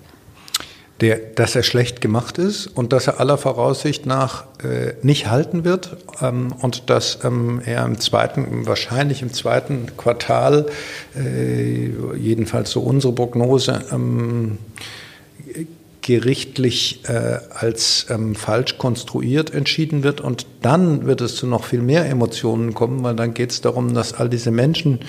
Der, 1.03 1.17
dass 1.17 1.53
er 1.53 1.63
schlecht 1.63 1.99
gemacht 1.99 2.37
ist 2.37 2.65
und 2.65 2.93
dass 2.93 3.07
er 3.07 3.19
aller 3.19 3.37
Voraussicht 3.37 4.05
nach 4.05 4.45
äh, 4.63 4.93
nicht 5.01 5.29
halten 5.29 5.65
wird 5.65 5.97
ähm, 6.21 6.53
und 6.61 6.89
dass 6.89 7.19
ähm, 7.25 7.61
er 7.65 7.83
im 7.83 7.99
zweiten, 7.99 8.65
wahrscheinlich 8.65 9.21
im 9.21 9.33
zweiten 9.33 9.97
Quartal, 9.97 10.67
äh, 11.13 11.89
jedenfalls 12.15 12.71
so 12.71 12.79
unsere 12.79 13.11
Prognose, 13.11 13.83
ähm, 13.91 14.59
gerichtlich 16.03 16.99
äh, 17.07 17.37
als 17.49 18.07
ähm, 18.09 18.35
falsch 18.35 18.77
konstruiert 18.77 19.53
entschieden 19.53 20.03
wird. 20.03 20.19
Und 20.19 20.45
dann 20.61 21.07
wird 21.07 21.21
es 21.21 21.37
zu 21.37 21.47
noch 21.47 21.63
viel 21.63 21.81
mehr 21.81 22.05
Emotionen 22.05 22.73
kommen, 22.73 23.03
weil 23.03 23.15
dann 23.15 23.33
geht 23.33 23.51
es 23.51 23.61
darum, 23.61 23.93
dass 23.93 24.13
all 24.13 24.27
diese 24.27 24.51
Menschen, 24.51 24.99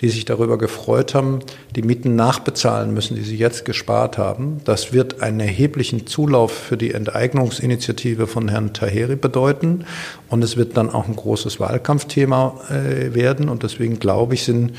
die 0.00 0.08
sich 0.08 0.24
darüber 0.24 0.56
gefreut 0.56 1.14
haben, 1.14 1.40
die 1.74 1.82
Mieten 1.82 2.14
nachbezahlen 2.14 2.94
müssen, 2.94 3.16
die 3.16 3.22
sie 3.22 3.36
jetzt 3.36 3.64
gespart 3.64 4.16
haben. 4.16 4.60
Das 4.64 4.92
wird 4.92 5.22
einen 5.22 5.40
erheblichen 5.40 6.06
Zulauf 6.06 6.52
für 6.52 6.76
die 6.76 6.92
Enteignungsinitiative 6.92 8.28
von 8.28 8.48
Herrn 8.48 8.72
Taheri 8.72 9.16
bedeuten. 9.16 9.84
Und 10.30 10.44
es 10.44 10.56
wird 10.56 10.76
dann 10.76 10.88
auch 10.88 11.08
ein 11.08 11.16
großes 11.16 11.58
Wahlkampfthema 11.58 12.60
äh, 12.70 13.14
werden. 13.14 13.48
Und 13.48 13.64
deswegen 13.64 13.98
glaube 13.98 14.34
ich, 14.34 14.44
sind 14.44 14.72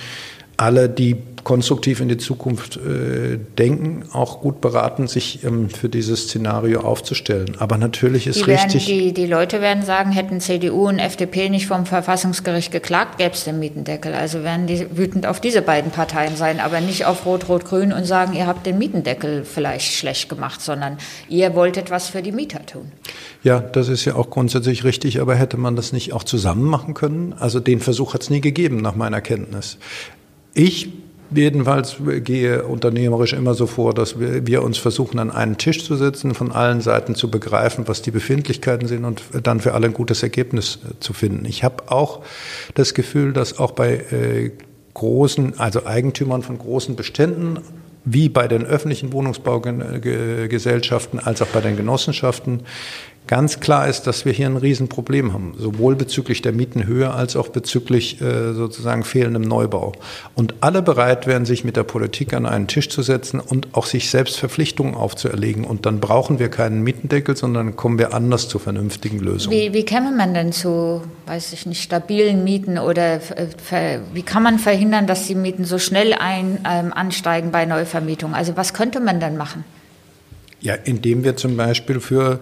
alle, 0.58 0.90
die 0.90 1.18
konstruktiv 1.46 2.02
in 2.02 2.10
die 2.10 2.18
Zukunft 2.18 2.78
äh, 2.78 3.38
denken, 3.58 4.04
auch 4.12 4.42
gut 4.42 4.62
beraten, 4.62 5.08
sich 5.08 5.44
ähm, 5.44 5.70
für 5.70 5.90
dieses 5.90 6.24
Szenario 6.24 6.82
aufzustellen. 6.82 7.56
Aber 7.60 7.78
natürlich 7.78 8.26
ist 8.26 8.40
die 8.40 8.52
richtig. 8.52 8.88
Werden, 8.88 9.00
die, 9.00 9.14
die 9.14 9.28
Leute 9.28 9.62
werden 9.62 9.86
sagen, 9.86 10.12
hätten 10.12 10.42
CDU 10.42 10.88
und 10.88 10.98
FDP 10.98 11.50
nicht 11.50 11.68
vom 11.68 11.86
Verfassungsgericht 11.86 12.72
geklagt, 12.72 13.20
gäbe 13.20 13.36
es 13.36 13.44
den 13.44 13.60
Mietendeckel. 13.60 14.14
Also 14.16 14.44
werden 14.44 14.66
die 14.66 14.98
wütend 14.98 15.28
auf 15.28 15.40
diese 15.40 15.62
beiden 15.62 15.92
Parteien 15.92 16.36
sein, 16.36 16.60
aber 16.60 16.82
nicht 16.82 17.06
auf 17.06 17.28
Rot-Rot-Grün 17.28 17.94
und 17.94 18.06
sagen, 18.06 18.34
ihr 18.34 18.48
habt 18.48 18.66
den 18.66 18.80
Mietendeckel 18.80 19.46
vielleicht 19.46 19.94
schlecht 19.94 20.30
gemacht, 20.30 20.62
sondern 20.62 20.98
ihr 21.30 21.54
wolltet 21.54 21.92
was 21.92 22.10
für 22.10 22.24
die 22.24 22.32
Mieter 22.32 22.66
tun. 22.66 22.92
Ja, 23.44 23.60
das 23.60 23.88
ist 23.88 24.04
ja 24.06 24.16
auch 24.16 24.32
grundsätzlich 24.32 24.84
richtig, 24.84 25.22
aber 25.22 25.36
hätte 25.36 25.58
man 25.58 25.76
das 25.76 25.94
nicht 25.94 26.12
auch 26.14 26.24
zusammen 26.24 26.64
machen 26.64 26.96
können? 26.96 27.34
Also 27.38 27.60
den 27.60 27.80
Versuch 27.82 28.16
hat 28.16 28.24
es 28.24 28.32
nie 28.32 28.42
gegeben, 28.42 28.78
nach 28.78 28.96
meiner 28.96 29.22
Kenntnis. 29.22 29.78
Ich 30.56 30.90
Jedenfalls 31.34 31.96
gehe 32.24 32.64
unternehmerisch 32.64 33.34
immer 33.34 33.56
so 33.56 33.68
vor, 33.68 33.94
dass 33.94 34.20
wir, 34.20 34.46
wir, 34.46 34.62
uns 34.64 34.78
versuchen, 34.78 35.18
an 35.20 35.32
einen 35.32 35.58
Tisch 35.58 35.84
zu 35.84 35.96
setzen, 35.96 36.36
von 36.36 36.52
allen 36.52 36.82
Seiten 36.82 37.16
zu 37.16 37.32
begreifen, 37.32 37.88
was 37.88 38.04
die 38.04 38.12
Befindlichkeiten 38.12 38.88
sind 38.88 39.06
und 39.06 39.24
dann 39.44 39.60
für 39.60 39.74
alle 39.74 39.88
ein 39.88 39.94
gutes 39.94 40.22
Ergebnis 40.22 40.80
äh, 40.86 41.00
zu 41.00 41.14
finden. 41.14 41.46
Ich 41.46 41.64
habe 41.64 41.92
auch 41.92 42.22
das 42.76 42.94
Gefühl, 42.94 43.34
dass 43.34 43.58
auch 43.58 43.72
bei 43.72 43.96
äh, 44.12 44.52
großen, 44.94 45.60
also 45.60 45.86
Eigentümern 45.86 46.44
von 46.44 46.60
großen 46.60 46.96
Beständen, 46.96 47.60
wie 48.06 48.30
bei 48.30 48.48
den 48.48 48.64
öffentlichen 48.64 49.12
Wohnungsbaugesellschaften 49.12 51.20
als 51.20 51.42
auch 51.42 51.48
bei 51.48 51.60
den 51.62 51.76
Genossenschaften, 51.76 52.62
Ganz 53.27 53.60
klar 53.60 53.88
ist, 53.88 54.03
dass 54.03 54.24
wir 54.25 54.34
hier 54.34 54.46
ein 54.46 54.58
Riesenproblem 54.58 55.34
haben, 55.34 55.55
sowohl 55.58 55.96
bezüglich 55.96 56.44
der 56.44 56.51
Mietenhöhe 56.51 57.12
als 57.12 57.36
auch 57.36 57.48
bezüglich 57.48 58.22
äh, 58.22 58.53
sozusagen 58.53 59.03
fehlendem 59.03 59.41
Neubau. 59.41 59.94
Und 60.36 60.53
alle 60.62 60.84
bereit 60.84 61.25
wären, 61.25 61.46
sich 61.46 61.63
mit 61.63 61.75
der 61.75 61.84
Politik 61.84 62.34
an 62.34 62.46
einen 62.46 62.67
Tisch 62.67 62.89
zu 62.89 63.01
setzen 63.01 63.39
und 63.39 63.70
auch 63.74 63.88
sich 63.88 64.12
selbst 64.12 64.38
Verpflichtungen 64.38 64.94
aufzuerlegen. 64.94 65.63
Und 65.63 65.88
dann 65.88 66.00
brauchen 66.00 66.38
wir 66.38 66.50
keinen 66.50 66.84
Mietendeckel, 66.84 67.36
sondern 67.36 67.75
kommen 67.75 67.98
wir 67.98 68.13
anders 68.13 68.48
zu 68.48 68.60
vernünftigen 68.60 69.20
Lösungen. 69.20 69.58
Wie, 69.58 69.74
wie 69.74 69.86
käme 69.86 70.12
man 70.12 70.36
denn 70.36 70.51
zu, 70.51 71.01
weiß 71.25 71.53
ich 71.53 71.65
nicht, 71.65 71.82
stabilen 71.82 72.44
Mieten 72.44 72.77
oder 72.77 73.15
äh, 73.15 74.00
wie 74.13 74.24
kann 74.24 74.44
man 74.44 74.60
verhindern, 74.60 75.08
dass 75.08 75.25
die 75.25 75.36
Mieten 75.36 75.65
so 75.65 75.79
schnell 75.79 76.13
ein, 76.13 76.60
ähm, 76.70 76.94
ansteigen 76.94 77.50
bei 77.51 77.65
Neuvermietung? 77.65 78.36
Also 78.36 78.55
was 78.55 78.75
könnte 78.75 79.00
man 79.00 79.20
denn 79.20 79.36
machen? 79.36 79.63
Ja, 80.66 80.74
indem 80.74 81.24
wir 81.24 81.36
zum 81.36 81.58
Beispiel 81.58 82.00
für 82.00 82.40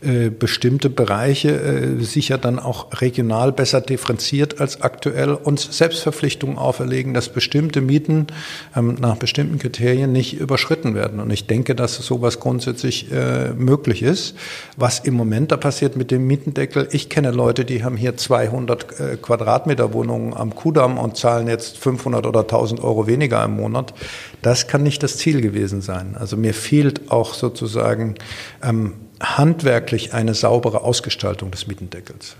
äh, 0.00 0.30
bestimmte 0.30 0.90
Bereiche 0.90 1.48
äh, 1.50 2.04
sicher 2.04 2.38
dann 2.38 2.60
auch 2.60 3.00
regional 3.00 3.50
besser 3.50 3.80
differenziert 3.80 4.60
als 4.60 4.80
aktuell 4.80 5.32
uns 5.32 5.76
Selbstverpflichtungen 5.76 6.56
auferlegen, 6.56 7.14
dass 7.14 7.30
bestimmte 7.30 7.80
Mieten 7.80 8.28
ähm, 8.76 8.94
nach 9.00 9.16
bestimmten 9.16 9.58
Kriterien 9.58 10.12
nicht 10.12 10.34
überschritten 10.38 10.94
werden. 10.94 11.18
Und 11.18 11.32
ich 11.32 11.48
denke, 11.48 11.74
dass 11.74 11.96
sowas 11.96 12.38
grundsätzlich 12.38 13.10
äh, 13.10 13.50
möglich 13.54 14.04
ist. 14.04 14.36
Was 14.76 15.00
im 15.00 15.14
Moment 15.14 15.50
da 15.50 15.56
passiert 15.56 15.96
mit 15.96 16.12
dem 16.12 16.28
Mietendeckel, 16.28 16.86
ich 16.92 17.08
kenne 17.08 17.32
Leute, 17.32 17.64
die 17.64 17.82
haben 17.82 17.96
hier 17.96 18.16
200 18.16 19.00
äh, 19.00 19.16
Quadratmeter 19.16 19.92
Wohnungen 19.92 20.32
am 20.32 20.54
Kudamm 20.54 20.96
und 20.96 21.16
zahlen 21.16 21.48
jetzt 21.48 21.76
500 21.78 22.24
oder 22.24 22.42
1000 22.42 22.84
Euro 22.84 23.08
weniger 23.08 23.44
im 23.44 23.56
Monat. 23.56 23.94
Das 24.44 24.66
kann 24.66 24.82
nicht 24.82 25.02
das 25.02 25.16
Ziel 25.16 25.40
gewesen 25.40 25.80
sein. 25.80 26.16
Also 26.18 26.36
mir 26.36 26.52
fehlt 26.52 27.10
auch 27.10 27.32
sozusagen 27.32 28.16
ähm, 28.62 28.92
handwerklich 29.18 30.12
eine 30.12 30.34
saubere 30.34 30.82
Ausgestaltung 30.82 31.50
des 31.50 31.66
Mietendeckels. 31.66 32.36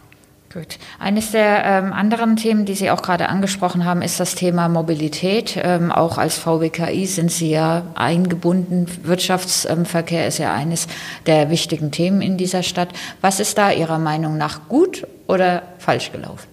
Gut. 0.52 0.78
Eines 0.98 1.32
der 1.32 1.64
ähm, 1.64 1.94
anderen 1.94 2.36
Themen, 2.36 2.66
die 2.66 2.74
Sie 2.74 2.90
auch 2.90 3.00
gerade 3.00 3.30
angesprochen 3.30 3.86
haben, 3.86 4.02
ist 4.02 4.20
das 4.20 4.34
Thema 4.34 4.68
Mobilität. 4.68 5.58
Ähm, 5.58 5.90
auch 5.90 6.18
als 6.18 6.36
VWKI 6.36 7.06
sind 7.06 7.32
Sie 7.32 7.48
ja 7.48 7.86
eingebunden. 7.94 8.86
Wirtschaftsverkehr 9.02 10.26
ist 10.28 10.36
ja 10.36 10.52
eines 10.52 10.88
der 11.24 11.48
wichtigen 11.48 11.90
Themen 11.90 12.20
in 12.20 12.36
dieser 12.36 12.62
Stadt. 12.62 12.90
Was 13.22 13.40
ist 13.40 13.56
da 13.56 13.72
Ihrer 13.72 13.98
Meinung 13.98 14.36
nach 14.36 14.68
gut 14.68 15.06
oder 15.26 15.62
falsch 15.78 16.12
gelaufen? 16.12 16.48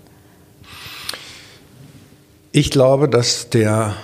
Ich 2.54 2.72
glaube, 2.72 3.10
dass 3.10 3.50
der 3.50 3.98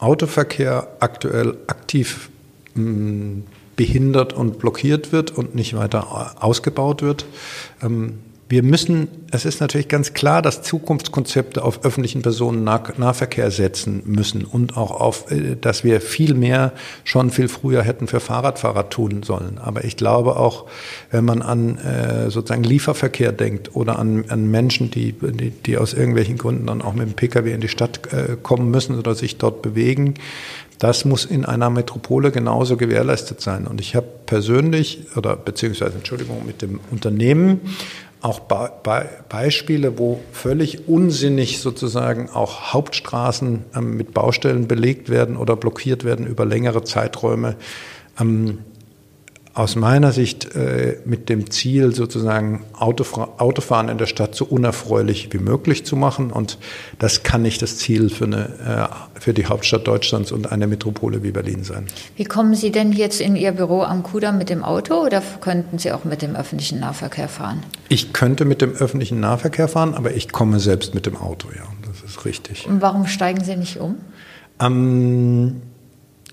Autoverkehr 0.00 0.88
aktuell 1.00 1.56
aktiv 1.66 2.30
mh, 2.74 2.82
mm, 2.82 3.44
behindert 3.76 4.32
und 4.32 4.58
blockiert 4.58 5.12
wird 5.12 5.30
und 5.30 5.54
nicht 5.54 5.74
weiter 5.74 6.36
ausgebaut 6.42 7.02
wird. 7.02 7.24
Ähm, 7.82 8.18
wir 8.50 8.64
müssen, 8.64 9.06
es 9.30 9.44
ist 9.44 9.60
natürlich 9.60 9.86
ganz 9.86 10.12
klar, 10.12 10.42
dass 10.42 10.60
Zukunftskonzepte 10.62 11.62
auf 11.62 11.84
öffentlichen 11.84 12.22
Personennahverkehr 12.22 13.52
setzen 13.52 14.02
müssen 14.06 14.44
und 14.44 14.76
auch 14.76 14.90
auf, 14.90 15.30
äh, 15.30 15.54
dass 15.54 15.84
wir 15.84 16.00
viel 16.00 16.34
mehr 16.34 16.72
schon 17.04 17.30
viel 17.30 17.46
früher 17.46 17.82
hätten 17.82 18.08
für 18.08 18.18
Fahrradfahrer 18.18 18.90
tun 18.90 19.22
sollen. 19.22 19.58
Aber 19.58 19.84
ich 19.84 19.96
glaube 19.96 20.34
auch, 20.34 20.66
wenn 21.12 21.24
man 21.24 21.42
an 21.42 21.78
äh, 21.78 22.28
sozusagen 22.28 22.64
Lieferverkehr 22.64 23.30
denkt 23.30 23.76
oder 23.76 24.00
an, 24.00 24.24
an 24.28 24.50
Menschen, 24.50 24.90
die, 24.90 25.12
die, 25.12 25.50
die 25.50 25.78
aus 25.78 25.94
irgendwelchen 25.94 26.36
Gründen 26.36 26.66
dann 26.66 26.82
auch 26.82 26.94
mit 26.94 27.06
dem 27.06 27.14
Pkw 27.14 27.52
in 27.52 27.60
die 27.60 27.68
Stadt 27.68 28.12
äh, 28.12 28.36
kommen 28.42 28.72
müssen 28.72 28.98
oder 28.98 29.14
sich 29.14 29.38
dort 29.38 29.62
bewegen, 29.62 30.14
das 30.80 31.04
muss 31.04 31.24
in 31.24 31.44
einer 31.44 31.70
Metropole 31.70 32.32
genauso 32.32 32.76
gewährleistet 32.76 33.40
sein. 33.40 33.68
Und 33.68 33.80
ich 33.80 33.94
habe 33.94 34.06
persönlich 34.26 35.06
oder 35.14 35.36
beziehungsweise 35.36 35.94
Entschuldigung 35.94 36.44
mit 36.44 36.62
dem 36.62 36.80
Unternehmen 36.90 37.60
auch 38.20 38.40
Be 38.40 38.70
Be 38.82 39.08
Beispiele, 39.28 39.98
wo 39.98 40.20
völlig 40.32 40.88
unsinnig 40.88 41.60
sozusagen 41.60 42.28
auch 42.30 42.72
Hauptstraßen 42.72 43.64
ähm, 43.74 43.96
mit 43.96 44.12
Baustellen 44.12 44.68
belegt 44.68 45.08
werden 45.08 45.36
oder 45.36 45.56
blockiert 45.56 46.04
werden 46.04 46.26
über 46.26 46.44
längere 46.44 46.84
Zeiträume. 46.84 47.56
Ähm, 48.20 48.58
aus 49.52 49.74
meiner 49.74 50.12
Sicht 50.12 50.54
äh, 50.54 50.98
mit 51.04 51.28
dem 51.28 51.50
Ziel, 51.50 51.92
sozusagen 51.92 52.64
Autofahren 52.72 53.88
in 53.88 53.98
der 53.98 54.06
Stadt 54.06 54.34
so 54.34 54.44
unerfreulich 54.44 55.32
wie 55.32 55.38
möglich 55.38 55.84
zu 55.84 55.96
machen. 55.96 56.30
Und 56.30 56.58
das 56.98 57.24
kann 57.24 57.42
nicht 57.42 57.60
das 57.60 57.76
Ziel 57.76 58.10
für, 58.10 58.24
eine, 58.24 58.90
äh, 59.14 59.20
für 59.20 59.34
die 59.34 59.46
Hauptstadt 59.46 59.88
Deutschlands 59.88 60.30
und 60.30 60.52
eine 60.52 60.68
Metropole 60.68 61.24
wie 61.24 61.32
Berlin 61.32 61.64
sein. 61.64 61.86
Wie 62.16 62.24
kommen 62.24 62.54
Sie 62.54 62.70
denn 62.70 62.92
jetzt 62.92 63.20
in 63.20 63.34
Ihr 63.34 63.50
Büro 63.52 63.82
am 63.82 64.04
Kudamm 64.04 64.38
mit 64.38 64.50
dem 64.50 64.62
Auto 64.62 64.94
oder 64.94 65.20
könnten 65.40 65.78
Sie 65.78 65.90
auch 65.90 66.04
mit 66.04 66.22
dem 66.22 66.36
öffentlichen 66.36 66.78
Nahverkehr 66.78 67.28
fahren? 67.28 67.64
Ich 67.88 68.12
könnte 68.12 68.44
mit 68.44 68.62
dem 68.62 68.72
öffentlichen 68.74 69.18
Nahverkehr 69.18 69.66
fahren, 69.66 69.94
aber 69.94 70.14
ich 70.14 70.30
komme 70.30 70.60
selbst 70.60 70.94
mit 70.94 71.06
dem 71.06 71.16
Auto, 71.16 71.48
ja. 71.48 71.64
Das 71.86 72.08
ist 72.08 72.24
richtig. 72.24 72.68
Und 72.68 72.80
warum 72.80 73.06
steigen 73.06 73.42
Sie 73.42 73.56
nicht 73.56 73.78
um? 73.80 73.96
Ähm, 74.60 75.62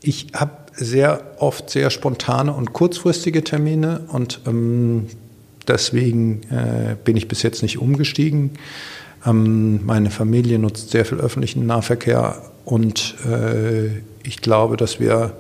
ich 0.02 0.28
habe 0.36 0.52
sehr 0.78 1.22
oft 1.38 1.70
sehr 1.70 1.90
spontane 1.90 2.54
und 2.54 2.74
kurzfristige 2.74 3.44
Termine 3.44 4.02
und 4.12 4.42
ähm, 4.48 5.08
deswegen 5.68 6.42
äh, 6.52 6.96
bin 7.04 7.18
ich 7.18 7.28
bis 7.28 7.44
jetzt 7.44 7.64
nicht 7.64 7.80
umgestiegen. 7.80 8.52
Ähm, 9.26 9.86
meine 9.86 10.12
Familie 10.12 10.60
nutzt 10.60 10.92
sehr 10.92 11.06
viel 11.06 11.18
öffentlichen 11.18 11.66
Nahverkehr 11.66 12.42
und 12.64 13.16
äh, 13.26 13.88
ich 14.24 14.42
glaube, 14.42 14.78
dass 14.78 15.00
wir 15.00 15.34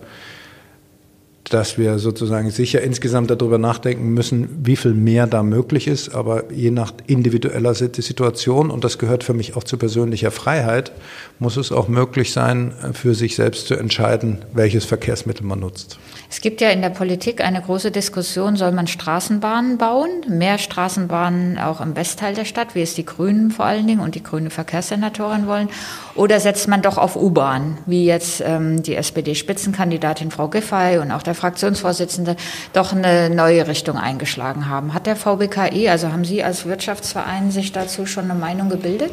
dass 1.49 1.77
wir 1.77 1.99
sozusagen 1.99 2.49
sicher 2.51 2.81
insgesamt 2.81 3.31
darüber 3.31 3.57
nachdenken 3.57 4.09
müssen, 4.09 4.49
wie 4.63 4.75
viel 4.75 4.93
mehr 4.93 5.27
da 5.27 5.43
möglich 5.43 5.87
ist, 5.87 6.13
aber 6.13 6.51
je 6.51 6.71
nach 6.71 6.93
individueller 7.07 7.73
Situation, 7.73 8.69
und 8.69 8.83
das 8.83 8.97
gehört 8.97 9.23
für 9.23 9.33
mich 9.33 9.55
auch 9.55 9.63
zu 9.63 9.77
persönlicher 9.77 10.31
Freiheit, 10.31 10.91
muss 11.39 11.57
es 11.57 11.71
auch 11.71 11.87
möglich 11.87 12.31
sein, 12.31 12.73
für 12.93 13.15
sich 13.15 13.35
selbst 13.35 13.67
zu 13.67 13.75
entscheiden, 13.75 14.39
welches 14.53 14.85
Verkehrsmittel 14.85 15.45
man 15.45 15.59
nutzt. 15.59 15.97
Es 16.29 16.41
gibt 16.41 16.59
ja 16.59 16.69
in 16.71 16.81
der 16.81 16.89
Politik 16.89 17.41
eine 17.41 17.61
große 17.61 17.89
Diskussion, 17.89 18.57
soll 18.57 18.73
man 18.73 18.87
Straßenbahnen 18.87 19.77
bauen, 19.77 20.09
mehr 20.27 20.57
Straßenbahnen 20.57 21.57
auch 21.57 21.79
im 21.79 21.95
Westteil 21.95 22.33
der 22.33 22.43
Stadt, 22.43 22.75
wie 22.75 22.81
es 22.81 22.95
die 22.95 23.05
Grünen 23.05 23.51
vor 23.51 23.65
allen 23.65 23.87
Dingen 23.87 24.01
und 24.01 24.15
die 24.15 24.23
grüne 24.23 24.49
Verkehrssenatorin 24.49 25.47
wollen, 25.47 25.69
oder 26.17 26.39
setzt 26.39 26.67
man 26.67 26.81
doch 26.81 26.97
auf 26.97 27.15
U-Bahn, 27.15 27.77
wie 27.85 28.05
jetzt 28.05 28.41
ähm, 28.45 28.83
die 28.83 28.95
SPD-Spitzenkandidatin 28.95 30.31
Frau 30.31 30.47
Giffey 30.47 30.97
und 30.97 31.11
auch 31.11 31.23
der 31.23 31.35
Fraktionsvorsitzende 31.35 32.35
doch 32.73 32.91
eine 32.91 33.29
neue 33.29 33.67
Richtung 33.67 33.97
eingeschlagen 33.97 34.67
haben. 34.67 34.93
Hat 34.93 35.05
der 35.05 35.15
VBKI, 35.15 35.89
also 35.89 36.11
haben 36.11 36.25
Sie 36.25 36.43
als 36.43 36.65
Wirtschaftsverein 36.65 37.51
sich 37.51 37.71
dazu 37.71 38.05
schon 38.05 38.25
eine 38.25 38.39
Meinung 38.39 38.69
gebildet? 38.69 39.11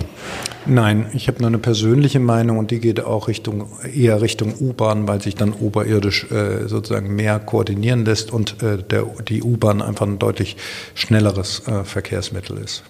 Nein, 0.67 1.07
ich 1.13 1.29
habe 1.29 1.41
nur 1.41 1.49
eine 1.49 1.59
persönliche 1.59 2.21
Meinung 2.21 2.59
und 2.59 2.71
die 2.71 2.81
geht 2.81 3.05
auch 3.05 3.29
Richtung, 3.29 3.69
eher 3.95 4.23
Richtung 4.23 4.55
U-Bahn, 4.59 5.07
weil 5.07 5.21
sich 5.21 5.35
dann 5.35 5.53
oberirdisch 5.53 6.31
äh, 6.31 6.67
sozusagen 6.69 7.15
mehr 7.15 7.39
koordinieren 7.39 8.05
lässt 8.05 8.33
und 8.33 8.63
äh, 8.63 8.79
der, 8.79 9.05
die 9.29 9.43
U-Bahn 9.43 9.83
einfach 9.83 10.07
ein 10.07 10.19
deutlich 10.19 10.57
schnelleres 10.95 11.69
äh, 11.69 11.85
Verkehrsmittel 11.85 12.59
ist. 12.59 12.83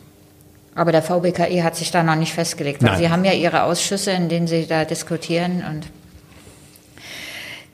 Aber 0.75 0.93
der 0.93 1.03
VBKI 1.03 1.61
hat 1.63 1.77
sich 1.77 1.91
da 1.91 2.03
noch 2.03 2.17
nicht 2.17 2.33
festgelegt. 2.33 2.83
Weil 2.83 2.97
Sie 2.97 3.09
haben 3.09 3.25
ja 3.25 3.33
Ihre 3.33 3.63
Ausschüsse, 3.63 4.11
in 4.11 4.29
denen 4.29 4.47
Sie 4.47 4.67
da 4.67 4.85
diskutieren 4.85 5.65
und 5.69 5.87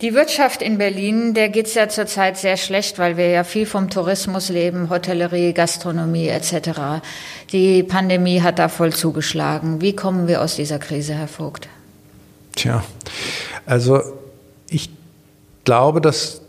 die 0.01 0.15
Wirtschaft 0.15 0.63
in 0.63 0.79
Berlin, 0.79 1.35
der 1.35 1.51
geht 1.51 1.67
es 1.67 1.75
ja 1.75 1.87
zurzeit 1.91 2.39
sehr 2.39 2.57
schlecht, 2.57 2.99
weil 2.99 3.19
wir 3.19 3.29
ja 3.29 3.45
viel 3.45 3.67
vom 3.67 3.91
Tourismus 3.91 4.49
leben, 4.49 4.89
Hotellerie, 4.89 5.53
Gastronomie 5.53 6.29
etc. 6.29 7.03
Die 7.53 7.83
Pandemie 7.83 8.41
hat 8.41 8.59
da 8.59 8.69
voll 8.69 8.95
zugeschlagen. 8.95 9.83
Wie 9.83 9.95
kommen 9.95 10.27
wir 10.27 10.41
aus 10.41 10.57
dieser 10.57 10.79
Krise, 10.79 11.15
Herr 11.15 11.29
Vogt? 11.29 11.69
Tja, 12.57 12.83
also 13.67 14.01
ich 14.71 14.89
glaube, 15.65 16.01
dass 16.01 16.41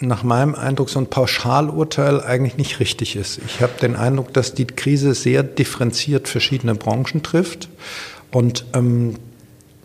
nach 0.00 0.22
meinem 0.22 0.54
Eindruck 0.54 0.90
so 0.90 0.98
ein 0.98 1.06
Pauschalurteil 1.06 2.20
eigentlich 2.20 2.56
nicht 2.56 2.80
richtig 2.80 3.16
ist. 3.16 3.40
Ich 3.46 3.60
habe 3.60 3.72
den 3.80 3.96
Eindruck, 3.96 4.32
dass 4.32 4.54
die 4.54 4.66
Krise 4.66 5.14
sehr 5.14 5.42
differenziert 5.42 6.28
verschiedene 6.28 6.74
Branchen 6.74 7.22
trifft. 7.22 7.68
Und 8.30 8.66
ähm, 8.74 9.14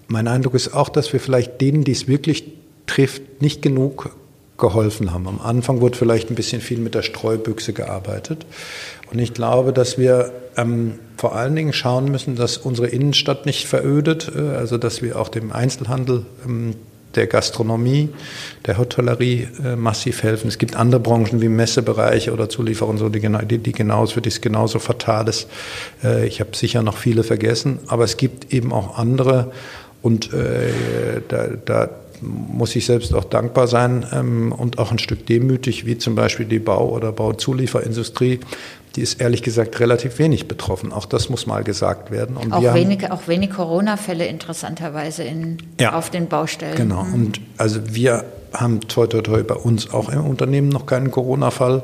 mein 0.08 0.28
Eindruck 0.28 0.56
ist 0.56 0.74
auch, 0.74 0.90
dass 0.90 1.14
wir 1.14 1.20
vielleicht 1.20 1.62
denen, 1.62 1.84
die 1.84 1.94
es 1.94 2.08
wirklich 2.08 2.44
trifft, 2.88 3.42
nicht 3.42 3.62
genug 3.62 4.16
geholfen 4.58 5.12
haben. 5.14 5.28
Am 5.28 5.42
Anfang 5.42 5.82
wurde 5.82 5.98
vielleicht 5.98 6.30
ein 6.30 6.36
bisschen 6.36 6.62
viel 6.62 6.80
mit 6.80 6.94
der 6.94 7.02
Streubüchse 7.02 7.74
gearbeitet. 7.74 8.46
Und 9.12 9.20
ich 9.20 9.34
glaube, 9.34 9.74
dass 9.74 9.98
wir 9.98 10.32
ähm, 10.56 11.00
vor 11.18 11.36
allen 11.36 11.56
Dingen 11.56 11.74
schauen 11.74 12.12
müssen, 12.12 12.36
dass 12.36 12.58
unsere 12.58 12.88
Innenstadt 12.88 13.46
nicht 13.46 13.68
verödet, 13.68 14.32
äh, 14.36 14.40
also 14.40 14.78
dass 14.78 15.02
wir 15.02 15.20
auch 15.20 15.30
dem 15.30 15.52
Einzelhandel, 15.52 16.26
ähm, 16.46 16.76
der 17.16 17.28
Gastronomie, 17.28 18.10
der 18.66 18.78
Hotellerie 18.78 19.48
äh, 19.64 19.76
massiv 19.76 20.24
helfen. 20.24 20.48
Es 20.48 20.58
gibt 20.58 20.76
andere 20.76 21.00
Branchen 21.00 21.42
wie 21.42 21.50
Messebereiche 21.50 22.34
oder 22.34 22.50
Zulieferer 22.50 22.90
und 22.90 22.98
so, 22.98 23.10
die, 23.10 23.20
die, 23.20 23.58
die 23.58 23.72
genauso, 23.72 24.16
für 24.16 24.22
die 24.22 24.30
es 24.30 24.42
genauso 24.42 24.80
fatal 24.80 25.28
ist. 25.28 25.48
Äh, 26.04 26.26
ich 26.28 26.40
habe 26.40 26.56
sicher 26.56 26.84
noch 26.84 26.98
viele 26.98 27.24
vergessen, 27.24 27.80
aber 27.88 28.04
es 28.04 28.18
gibt 28.18 28.54
eben 28.54 28.72
auch 28.74 28.98
andere 28.98 29.52
und 30.02 30.34
äh, 30.34 31.22
da, 31.28 31.48
da 31.64 31.90
muss 32.22 32.76
ich 32.76 32.86
selbst 32.86 33.14
auch 33.14 33.24
dankbar 33.24 33.68
sein 33.68 34.06
ähm, 34.14 34.52
und 34.52 34.78
auch 34.78 34.92
ein 34.92 35.00
Stück 35.00 35.26
demütig, 35.26 35.86
wie 35.86 35.98
zum 35.98 36.16
Beispiel 36.16 36.46
die 36.46 36.60
Bau- 36.60 36.90
oder 36.90 37.12
Bauzulieferindustrie. 37.12 38.40
Die 38.96 39.02
ist 39.02 39.22
ehrlich 39.22 39.42
gesagt 39.42 39.80
relativ 39.80 40.20
wenig 40.20 40.48
betroffen. 40.48 40.92
Auch 40.92 41.06
das 41.06 41.30
muss 41.30 41.48
mal 41.48 41.64
gesagt 41.64 42.12
werden. 42.12 42.36
Und 42.36 42.52
auch, 42.52 42.74
wenig, 42.74 43.10
auch 43.10 43.28
wenig 43.28 43.52
Corona-Fälle 43.52 44.26
interessanterweise 44.26 45.24
in, 45.24 45.58
ja, 45.80 45.94
auf 45.94 46.10
den 46.10 46.28
Baustellen. 46.28 46.76
Genau. 46.76 47.04
Mhm. 47.04 47.14
Und 47.14 47.42
also 47.58 47.80
wir 47.94 48.26
haben 48.54 48.82
toi 48.82 49.08
toi 49.08 49.22
toi 49.22 49.44
bei 49.44 49.56
uns 49.56 49.92
auch 49.92 50.10
im 50.10 50.26
Unternehmen 50.26 50.68
noch 50.68 50.86
keinen 50.86 51.10
Corona-Fall 51.10 51.84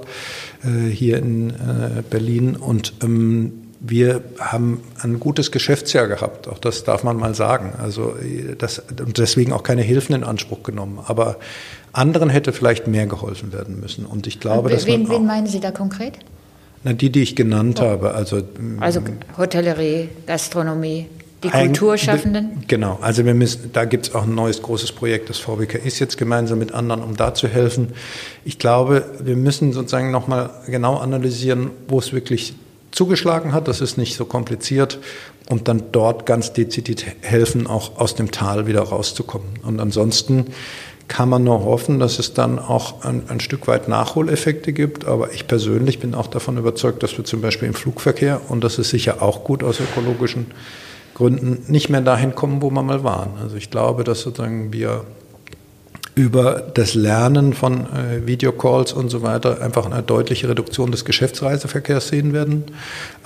äh, 0.64 0.90
hier 0.90 1.18
in 1.18 1.52
äh, 1.52 2.04
Berlin. 2.10 2.58
Und 2.58 2.94
ähm, 3.04 3.67
wir 3.80 4.22
haben 4.40 4.82
ein 5.02 5.20
gutes 5.20 5.52
Geschäftsjahr 5.52 6.08
gehabt, 6.08 6.48
auch 6.48 6.58
das 6.58 6.84
darf 6.84 7.04
man 7.04 7.18
mal 7.18 7.36
sagen. 7.36 7.74
Also 7.78 8.16
das, 8.58 8.80
und 8.80 9.18
deswegen 9.18 9.54
auch 9.54 9.64
keine 9.64 9.84
Hilfen 9.84 10.16
in 10.16 10.24
Anspruch 10.24 10.64
genommen. 10.64 11.00
Aber 11.06 11.38
anderen 11.94 12.30
hätte 12.30 12.54
vielleicht 12.54 12.88
mehr 12.88 13.06
geholfen 13.06 13.54
werden 13.54 13.80
müssen. 13.80 14.06
Und 14.06 14.28
ich 14.28 14.40
glaube, 14.40 14.70
und 14.70 14.74
dass 14.74 14.86
wen, 14.86 15.10
wen 15.10 15.26
meinen 15.26 15.48
Sie 15.48 15.60
da 15.60 15.72
konkret? 15.72 16.14
Na, 16.84 16.94
die, 16.94 17.10
die 17.10 17.22
ich 17.22 17.36
genannt 17.36 17.80
oh. 17.82 17.86
habe. 17.86 18.14
Also, 18.14 18.42
also 18.80 19.02
Hotellerie, 19.38 20.10
Gastronomie. 20.26 21.08
Die 21.44 21.50
Kulturschaffenden? 21.50 22.64
Genau, 22.68 22.98
also 23.00 23.24
wir 23.24 23.36
müssen, 23.36 23.72
da 23.72 23.86
gibt 23.86 24.08
es 24.08 24.16
auch 24.16 24.24
ein 24.24 24.34
neues 24.34 24.64
großes 24.64 24.92
Projekt, 24.94 25.30
das 25.30 25.38
VWK 25.38 25.76
ist 25.76 26.00
jetzt 26.00 26.18
gemeinsam 26.18 26.58
mit 26.58 26.72
anderen, 26.72 27.04
um 27.04 27.16
da 27.16 27.36
zu 27.36 27.48
helfen. 27.48 27.90
Ich 28.44 28.58
glaube, 28.58 29.06
wir 29.20 29.36
müssen 29.36 29.72
sozusagen 29.72 30.10
nochmal 30.10 30.50
genau 30.66 30.98
analysieren, 30.98 31.70
wo 31.88 32.00
es 32.00 32.12
wirklich 32.12 32.56
zugeschlagen 32.98 33.54
hat. 33.54 33.68
Das 33.68 33.80
ist 33.80 33.98
nicht 33.98 34.16
so 34.16 34.26
kompliziert. 34.26 35.00
Und 35.50 35.70
dann 35.70 35.84
dort 35.94 36.26
ganz 36.26 36.52
dezidiert 36.52 37.06
helfen, 37.22 37.68
auch 37.68 37.98
aus 38.00 38.16
dem 38.16 38.32
Tal 38.32 38.68
wieder 38.68 38.82
rauszukommen. 38.82 39.48
Und 39.64 39.80
ansonsten 39.80 40.48
kann 41.08 41.30
man 41.30 41.46
nur 41.46 41.64
hoffen, 41.64 42.00
dass 42.00 42.20
es 42.20 42.34
dann 42.34 42.60
auch 42.60 43.06
ein, 43.06 43.30
ein, 43.30 43.40
Stück 43.40 43.68
weit 43.68 43.88
Nachholeffekte 43.88 44.74
gibt. 44.74 45.06
Aber 45.06 45.32
ich 45.32 45.48
persönlich 45.48 46.00
bin 46.00 46.16
auch 46.16 46.28
davon 46.28 46.58
überzeugt, 46.58 47.02
dass 47.02 47.18
wir 47.18 47.24
zum 47.24 47.40
Beispiel 47.40 47.70
im 47.70 47.76
Flugverkehr, 47.76 48.42
und 48.50 48.64
das 48.64 48.78
ist 48.78 48.90
sicher 48.90 49.22
auch 49.22 49.46
gut 49.46 49.64
aus 49.64 49.80
ökologischen 49.80 50.48
Gründen, 51.14 51.64
nicht 51.72 51.90
mehr 51.90 52.02
dahin 52.02 52.36
kommen, 52.36 52.62
wo 52.62 52.72
wir 52.72 52.84
mal 52.84 53.04
waren. 53.04 53.38
Also 53.42 53.56
ich 53.56 53.70
glaube, 53.70 54.04
dass 54.04 54.22
sozusagen 54.22 54.74
wir 54.74 55.06
über 56.18 56.64
das 56.74 56.96
Lernen 56.96 57.54
von 57.54 57.82
äh, 57.82 58.26
Videocalls 58.26 58.92
und 58.92 59.10
so 59.10 59.22
weiter 59.22 59.62
einfach 59.62 59.86
eine 59.86 60.02
deutliche 60.02 60.50
Reduktion 60.50 60.92
des 60.92 61.06
Geschäftsreiseverkehrs 61.06 62.08
sehen 62.08 62.34
werden. 62.34 62.64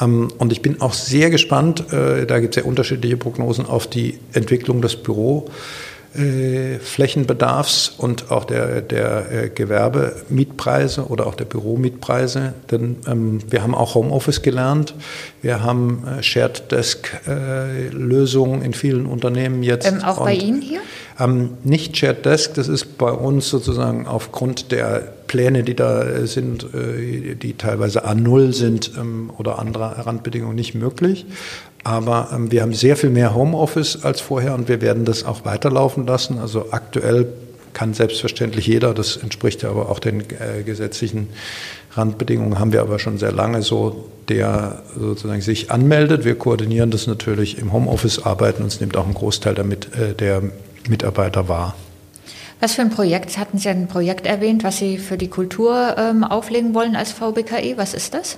Ähm, 0.01 0.27
und 0.37 0.51
ich 0.51 0.61
bin 0.61 0.81
auch 0.81 0.93
sehr 0.93 1.29
gespannt, 1.29 1.91
äh, 1.93 2.25
da 2.25 2.39
gibt 2.41 2.57
es 2.57 2.61
ja 2.61 2.67
unterschiedliche 2.67 3.15
Prognosen 3.15 3.65
auf 3.65 3.87
die 3.87 4.19
Entwicklung 4.33 4.81
des 4.81 4.97
Büro. 4.97 5.49
äh, 6.13 6.79
Flächenbedarfs 6.79 7.93
und 7.97 8.31
auch 8.31 8.43
der, 8.43 8.81
der 8.81 9.31
äh, 9.31 9.49
Gewerbemietpreise 9.49 11.05
oder 11.05 11.25
auch 11.25 11.35
der 11.35 11.45
Büromietpreise. 11.45 12.53
Denn 12.69 12.97
ähm, 13.07 13.39
wir 13.49 13.63
haben 13.63 13.73
auch 13.73 13.95
Homeoffice 13.95 14.41
gelernt. 14.41 14.93
Wir 15.41 15.63
haben 15.63 16.03
äh, 16.05 16.21
Shared 16.21 16.69
Desk 16.71 17.07
äh, 17.27 17.87
Lösungen 17.89 18.61
in 18.61 18.73
vielen 18.73 19.05
Unternehmen 19.05 19.63
jetzt. 19.63 19.87
Ähm, 19.87 20.03
auch 20.03 20.25
bei 20.25 20.33
Ihnen 20.33 20.61
hier? 20.61 20.81
Ähm, 21.19 21.57
nicht 21.63 21.97
Shared 21.97 22.25
Desk, 22.25 22.53
das 22.55 22.67
ist 22.67 22.97
bei 22.97 23.11
uns 23.11 23.49
sozusagen 23.49 24.07
aufgrund 24.07 24.71
der 24.71 25.13
Pläne, 25.27 25.63
die 25.63 25.75
da 25.75 26.03
äh, 26.03 26.27
sind, 26.27 26.73
äh, 26.73 27.35
die 27.35 27.53
teilweise 27.53 28.05
A0 28.05 28.53
sind 28.53 28.91
ähm, 28.97 29.31
oder 29.37 29.59
anderer 29.59 30.05
Randbedingungen 30.05 30.55
nicht 30.55 30.75
möglich. 30.75 31.25
Aber 31.83 32.29
ähm, 32.33 32.51
wir 32.51 32.61
haben 32.61 32.73
sehr 32.73 32.95
viel 32.95 33.09
mehr 33.09 33.33
Homeoffice 33.33 34.03
als 34.03 34.21
vorher 34.21 34.53
und 34.53 34.67
wir 34.67 34.81
werden 34.81 35.05
das 35.05 35.23
auch 35.23 35.45
weiterlaufen 35.45 36.05
lassen. 36.05 36.37
Also 36.37 36.67
aktuell 36.71 37.27
kann 37.73 37.93
selbstverständlich 37.93 38.67
jeder, 38.67 38.93
das 38.93 39.17
entspricht 39.17 39.63
ja 39.63 39.69
aber 39.69 39.89
auch 39.89 39.99
den 39.99 40.21
äh, 40.21 40.63
gesetzlichen 40.63 41.29
Randbedingungen, 41.93 42.59
haben 42.59 42.73
wir 42.73 42.81
aber 42.81 42.99
schon 42.99 43.17
sehr 43.17 43.31
lange 43.31 43.61
so, 43.61 44.09
der 44.29 44.83
sozusagen 44.97 45.41
sich 45.41 45.71
anmeldet. 45.71 46.25
Wir 46.25 46.35
koordinieren 46.35 46.91
das 46.91 47.07
natürlich 47.07 47.57
im 47.57 47.73
Homeoffice, 47.73 48.23
arbeiten 48.23 48.63
und 48.63 48.67
es 48.67 48.79
nimmt 48.79 48.95
auch 48.97 49.05
einen 49.05 49.13
Großteil 49.13 49.55
damit, 49.55 49.95
äh, 49.95 50.13
der 50.13 50.43
Mitarbeiter 50.87 51.47
wahr. 51.47 51.75
Was 52.61 52.75
für 52.75 52.83
ein 52.83 52.91
Projekt? 52.91 53.39
Hatten 53.39 53.57
Sie 53.57 53.69
ein 53.69 53.87
Projekt 53.87 54.27
erwähnt, 54.27 54.63
was 54.63 54.77
Sie 54.77 54.99
für 54.99 55.17
die 55.17 55.29
Kultur 55.29 55.95
ähm, 55.97 56.23
auflegen 56.23 56.75
wollen 56.75 56.95
als 56.95 57.11
VBKI? 57.11 57.73
Was 57.77 57.95
ist 57.95 58.13
das? 58.13 58.37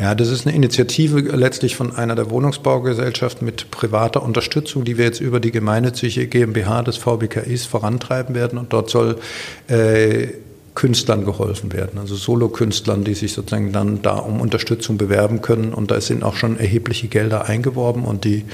Ja, 0.00 0.16
das 0.16 0.30
ist 0.30 0.48
eine 0.48 0.56
Initiative 0.56 1.20
letztlich 1.20 1.76
von 1.76 1.94
einer 1.94 2.16
der 2.16 2.28
Wohnungsbaugesellschaften 2.28 3.44
mit 3.44 3.70
privater 3.70 4.20
Unterstützung, 4.24 4.84
die 4.84 4.98
wir 4.98 5.04
jetzt 5.04 5.20
über 5.20 5.38
die 5.38 5.52
gemeinnützige 5.52 6.26
GmbH 6.26 6.82
des 6.82 6.96
VBKIs 6.96 7.64
vorantreiben 7.66 8.34
werden. 8.34 8.58
Und 8.58 8.72
dort 8.72 8.90
soll 8.90 9.20
äh, 9.68 10.26
Künstlern 10.74 11.26
geholfen 11.26 11.72
werden, 11.72 11.98
also 11.98 12.14
Solokünstlern, 12.14 13.04
die 13.04 13.14
sich 13.14 13.34
sozusagen 13.34 13.72
dann 13.72 14.00
da 14.00 14.14
um 14.14 14.40
Unterstützung 14.40 14.96
bewerben 14.96 15.42
können. 15.42 15.74
Und 15.74 15.90
da 15.90 16.00
sind 16.00 16.22
auch 16.22 16.34
schon 16.34 16.58
erhebliche 16.58 17.08
Gelder 17.08 17.46
eingeworben 17.46 18.04
und 18.04 18.24
die 18.24 18.44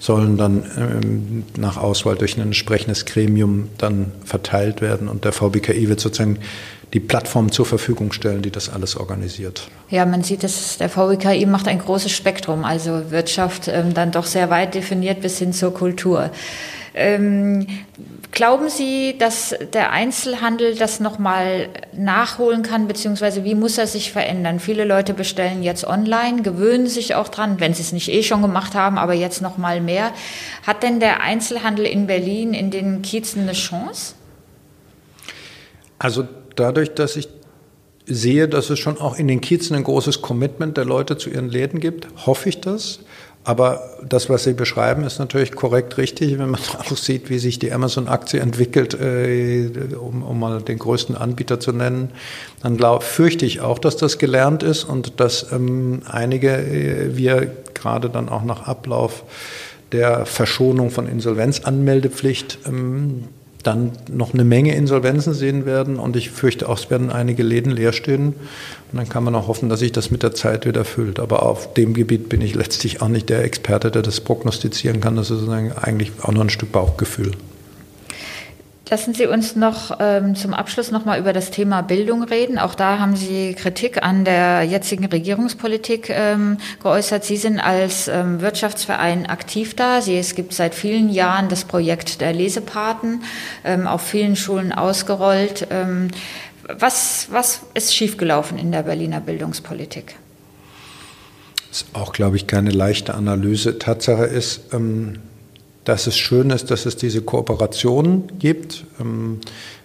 sollen 0.00 0.36
dann 0.36 0.64
ähm, 0.76 1.44
nach 1.56 1.76
Auswahl 1.76 2.16
durch 2.16 2.36
ein 2.36 2.42
entsprechendes 2.42 3.06
Gremium 3.06 3.68
dann 3.78 4.12
verteilt 4.24 4.80
werden. 4.80 5.08
Und 5.08 5.24
der 5.24 5.32
VBKI 5.32 5.88
wird 5.88 6.00
sozusagen 6.00 6.38
die 6.94 7.00
Plattform 7.00 7.52
zur 7.52 7.66
Verfügung 7.66 8.12
stellen, 8.12 8.42
die 8.42 8.50
das 8.50 8.70
alles 8.70 8.96
organisiert. 8.96 9.68
Ja, 9.90 10.04
man 10.06 10.22
sieht, 10.22 10.42
dass 10.42 10.78
der 10.78 10.88
VWKI 10.88 11.46
macht 11.46 11.68
ein 11.68 11.78
großes 11.78 12.10
Spektrum, 12.10 12.64
also 12.64 13.10
Wirtschaft 13.10 13.68
ähm, 13.68 13.94
dann 13.94 14.10
doch 14.10 14.24
sehr 14.24 14.50
weit 14.50 14.74
definiert 14.74 15.20
bis 15.20 15.38
hin 15.38 15.52
zur 15.52 15.72
Kultur. 15.72 16.30
Ähm, 16.94 17.66
glauben 18.30 18.68
Sie, 18.68 19.16
dass 19.18 19.54
der 19.72 19.90
Einzelhandel 19.90 20.76
das 20.76 21.00
nochmal 21.00 21.68
nachholen 21.92 22.62
kann, 22.62 22.88
beziehungsweise 22.88 23.44
wie 23.44 23.54
muss 23.54 23.78
er 23.78 23.86
sich 23.86 24.12
verändern? 24.12 24.60
Viele 24.60 24.84
Leute 24.84 25.14
bestellen 25.14 25.62
jetzt 25.62 25.86
online, 25.86 26.42
gewöhnen 26.42 26.86
sich 26.86 27.14
auch 27.14 27.28
dran, 27.28 27.60
wenn 27.60 27.74
sie 27.74 27.82
es 27.82 27.92
nicht 27.92 28.08
eh 28.08 28.22
schon 28.22 28.42
gemacht 28.42 28.74
haben, 28.74 28.98
aber 28.98 29.14
jetzt 29.14 29.42
nochmal 29.42 29.80
mehr. 29.80 30.12
Hat 30.66 30.82
denn 30.82 31.00
der 31.00 31.22
Einzelhandel 31.22 31.86
in 31.86 32.06
Berlin 32.06 32.54
in 32.54 32.70
den 32.70 33.02
Kiezen 33.02 33.42
eine 33.42 33.52
Chance? 33.52 34.14
Also 35.98 36.26
dadurch, 36.54 36.94
dass 36.94 37.16
ich 37.16 37.28
sehe, 38.06 38.48
dass 38.48 38.70
es 38.70 38.78
schon 38.78 38.98
auch 38.98 39.18
in 39.18 39.28
den 39.28 39.40
Kiezen 39.40 39.76
ein 39.76 39.84
großes 39.84 40.22
Commitment 40.22 40.76
der 40.76 40.84
Leute 40.84 41.18
zu 41.18 41.30
ihren 41.30 41.48
Läden 41.48 41.80
gibt, 41.80 42.08
hoffe 42.26 42.48
ich 42.48 42.60
das. 42.60 43.00
Aber 43.48 43.96
das, 44.06 44.28
was 44.28 44.44
Sie 44.44 44.52
beschreiben, 44.52 45.04
ist 45.04 45.18
natürlich 45.18 45.52
korrekt 45.52 45.96
richtig. 45.96 46.38
Wenn 46.38 46.50
man 46.50 46.60
auch 46.78 46.94
sieht, 46.94 47.30
wie 47.30 47.38
sich 47.38 47.58
die 47.58 47.72
Amazon-Aktie 47.72 48.40
entwickelt, 48.40 48.92
äh, 48.92 49.70
um, 49.98 50.22
um, 50.22 50.38
mal 50.38 50.60
den 50.60 50.78
größten 50.78 51.16
Anbieter 51.16 51.58
zu 51.58 51.72
nennen, 51.72 52.10
dann 52.62 52.76
glaub, 52.76 53.02
fürchte 53.02 53.46
ich 53.46 53.62
auch, 53.62 53.78
dass 53.78 53.96
das 53.96 54.18
gelernt 54.18 54.62
ist 54.62 54.84
und 54.84 55.18
dass 55.18 55.50
ähm, 55.50 56.02
einige, 56.06 56.58
äh, 56.58 57.16
wir 57.16 57.50
gerade 57.72 58.10
dann 58.10 58.28
auch 58.28 58.44
nach 58.44 58.68
Ablauf 58.68 59.24
der 59.92 60.26
Verschonung 60.26 60.90
von 60.90 61.08
Insolvenzanmeldepflicht 61.08 62.58
ähm, 62.66 63.28
dann 63.62 63.92
noch 64.10 64.34
eine 64.34 64.44
Menge 64.44 64.74
Insolvenzen 64.74 65.34
sehen 65.34 65.66
werden 65.66 65.98
und 65.98 66.16
ich 66.16 66.30
fürchte 66.30 66.68
auch, 66.68 66.78
es 66.78 66.90
werden 66.90 67.10
einige 67.10 67.42
Läden 67.42 67.72
leer 67.72 67.92
stehen. 67.92 68.28
Und 68.90 68.96
dann 68.98 69.08
kann 69.08 69.24
man 69.24 69.34
auch 69.34 69.48
hoffen, 69.48 69.68
dass 69.68 69.80
sich 69.80 69.92
das 69.92 70.10
mit 70.10 70.22
der 70.22 70.32
Zeit 70.32 70.64
wieder 70.64 70.84
füllt. 70.84 71.18
Aber 71.18 71.42
auf 71.42 71.74
dem 71.74 71.92
Gebiet 71.92 72.28
bin 72.28 72.40
ich 72.40 72.54
letztlich 72.54 73.02
auch 73.02 73.08
nicht 73.08 73.28
der 73.28 73.44
Experte, 73.44 73.90
der 73.90 74.02
das 74.02 74.20
prognostizieren 74.20 75.00
kann. 75.00 75.16
Das 75.16 75.30
ist 75.30 75.48
eigentlich 75.48 76.12
auch 76.22 76.32
nur 76.32 76.44
ein 76.44 76.50
Stück 76.50 76.72
Bauchgefühl. 76.72 77.32
Lassen 78.90 79.12
Sie 79.12 79.26
uns 79.26 79.54
noch 79.54 79.98
ähm, 80.00 80.34
zum 80.34 80.54
Abschluss 80.54 80.90
noch 80.90 81.04
mal 81.04 81.20
über 81.20 81.34
das 81.34 81.50
Thema 81.50 81.82
Bildung 81.82 82.22
reden. 82.22 82.58
Auch 82.58 82.74
da 82.74 82.98
haben 82.98 83.16
Sie 83.16 83.52
Kritik 83.52 84.02
an 84.02 84.24
der 84.24 84.62
jetzigen 84.62 85.04
Regierungspolitik 85.04 86.08
ähm, 86.08 86.56
geäußert. 86.82 87.22
Sie 87.22 87.36
sind 87.36 87.60
als 87.60 88.08
ähm, 88.08 88.40
Wirtschaftsverein 88.40 89.26
aktiv 89.26 89.76
da. 89.76 90.00
Sie, 90.00 90.16
es 90.16 90.34
gibt 90.34 90.54
seit 90.54 90.74
vielen 90.74 91.10
Jahren 91.10 91.50
das 91.50 91.64
Projekt 91.64 92.22
der 92.22 92.32
Lesepaten 92.32 93.24
ähm, 93.62 93.86
auf 93.86 94.00
vielen 94.00 94.36
Schulen 94.36 94.72
ausgerollt. 94.72 95.66
Ähm, 95.68 96.08
was, 96.78 97.28
was 97.30 97.60
ist 97.74 97.94
schiefgelaufen 97.94 98.56
in 98.56 98.72
der 98.72 98.84
Berliner 98.84 99.20
Bildungspolitik? 99.20 100.16
Das 101.68 101.82
ist 101.82 101.94
auch, 101.94 102.14
glaube 102.14 102.36
ich, 102.36 102.46
keine 102.46 102.70
leichte 102.70 103.12
Analyse. 103.12 103.78
Tatsache 103.78 104.24
ist, 104.24 104.72
ähm, 104.72 105.18
dass 105.88 106.06
es 106.06 106.18
schön 106.18 106.50
ist, 106.50 106.70
dass 106.70 106.84
es 106.84 106.96
diese 106.96 107.22
Kooperation 107.22 108.24
gibt. 108.38 108.84
Ähm, 109.00 109.40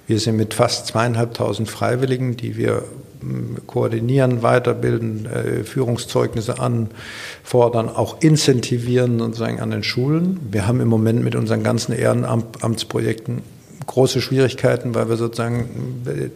wir 0.06 0.20
sind 0.20 0.36
mit 0.36 0.54
fast 0.54 0.88
zweieinhalbtausend 0.88 1.70
Freiwilligen, 1.70 2.36
die 2.36 2.58
wir 2.58 2.84
ähm, 3.22 3.56
koordinieren, 3.68 4.44
weiterbilden, 4.44 5.26
äh, 5.26 5.64
Führungszeugnisse 5.64 6.60
anfordern, 6.60 7.88
auch 7.88 8.22
incentivieren 8.22 9.18
sozusagen 9.18 9.62
an 9.62 9.72
den 9.72 9.84
Schulen. 9.84 10.42
Wir 10.52 10.68
haben 10.68 10.82
im 10.82 10.90
Moment 10.90 11.24
mit 11.24 11.36
unseren 11.36 11.64
ganzen 11.64 11.94
Ehrenamtsprojekten 11.94 13.42
große 13.88 14.20
Schwierigkeiten, 14.20 14.94
weil 14.96 15.08
wir 15.08 15.16
sozusagen 15.16 16.04
äh, 16.06 16.30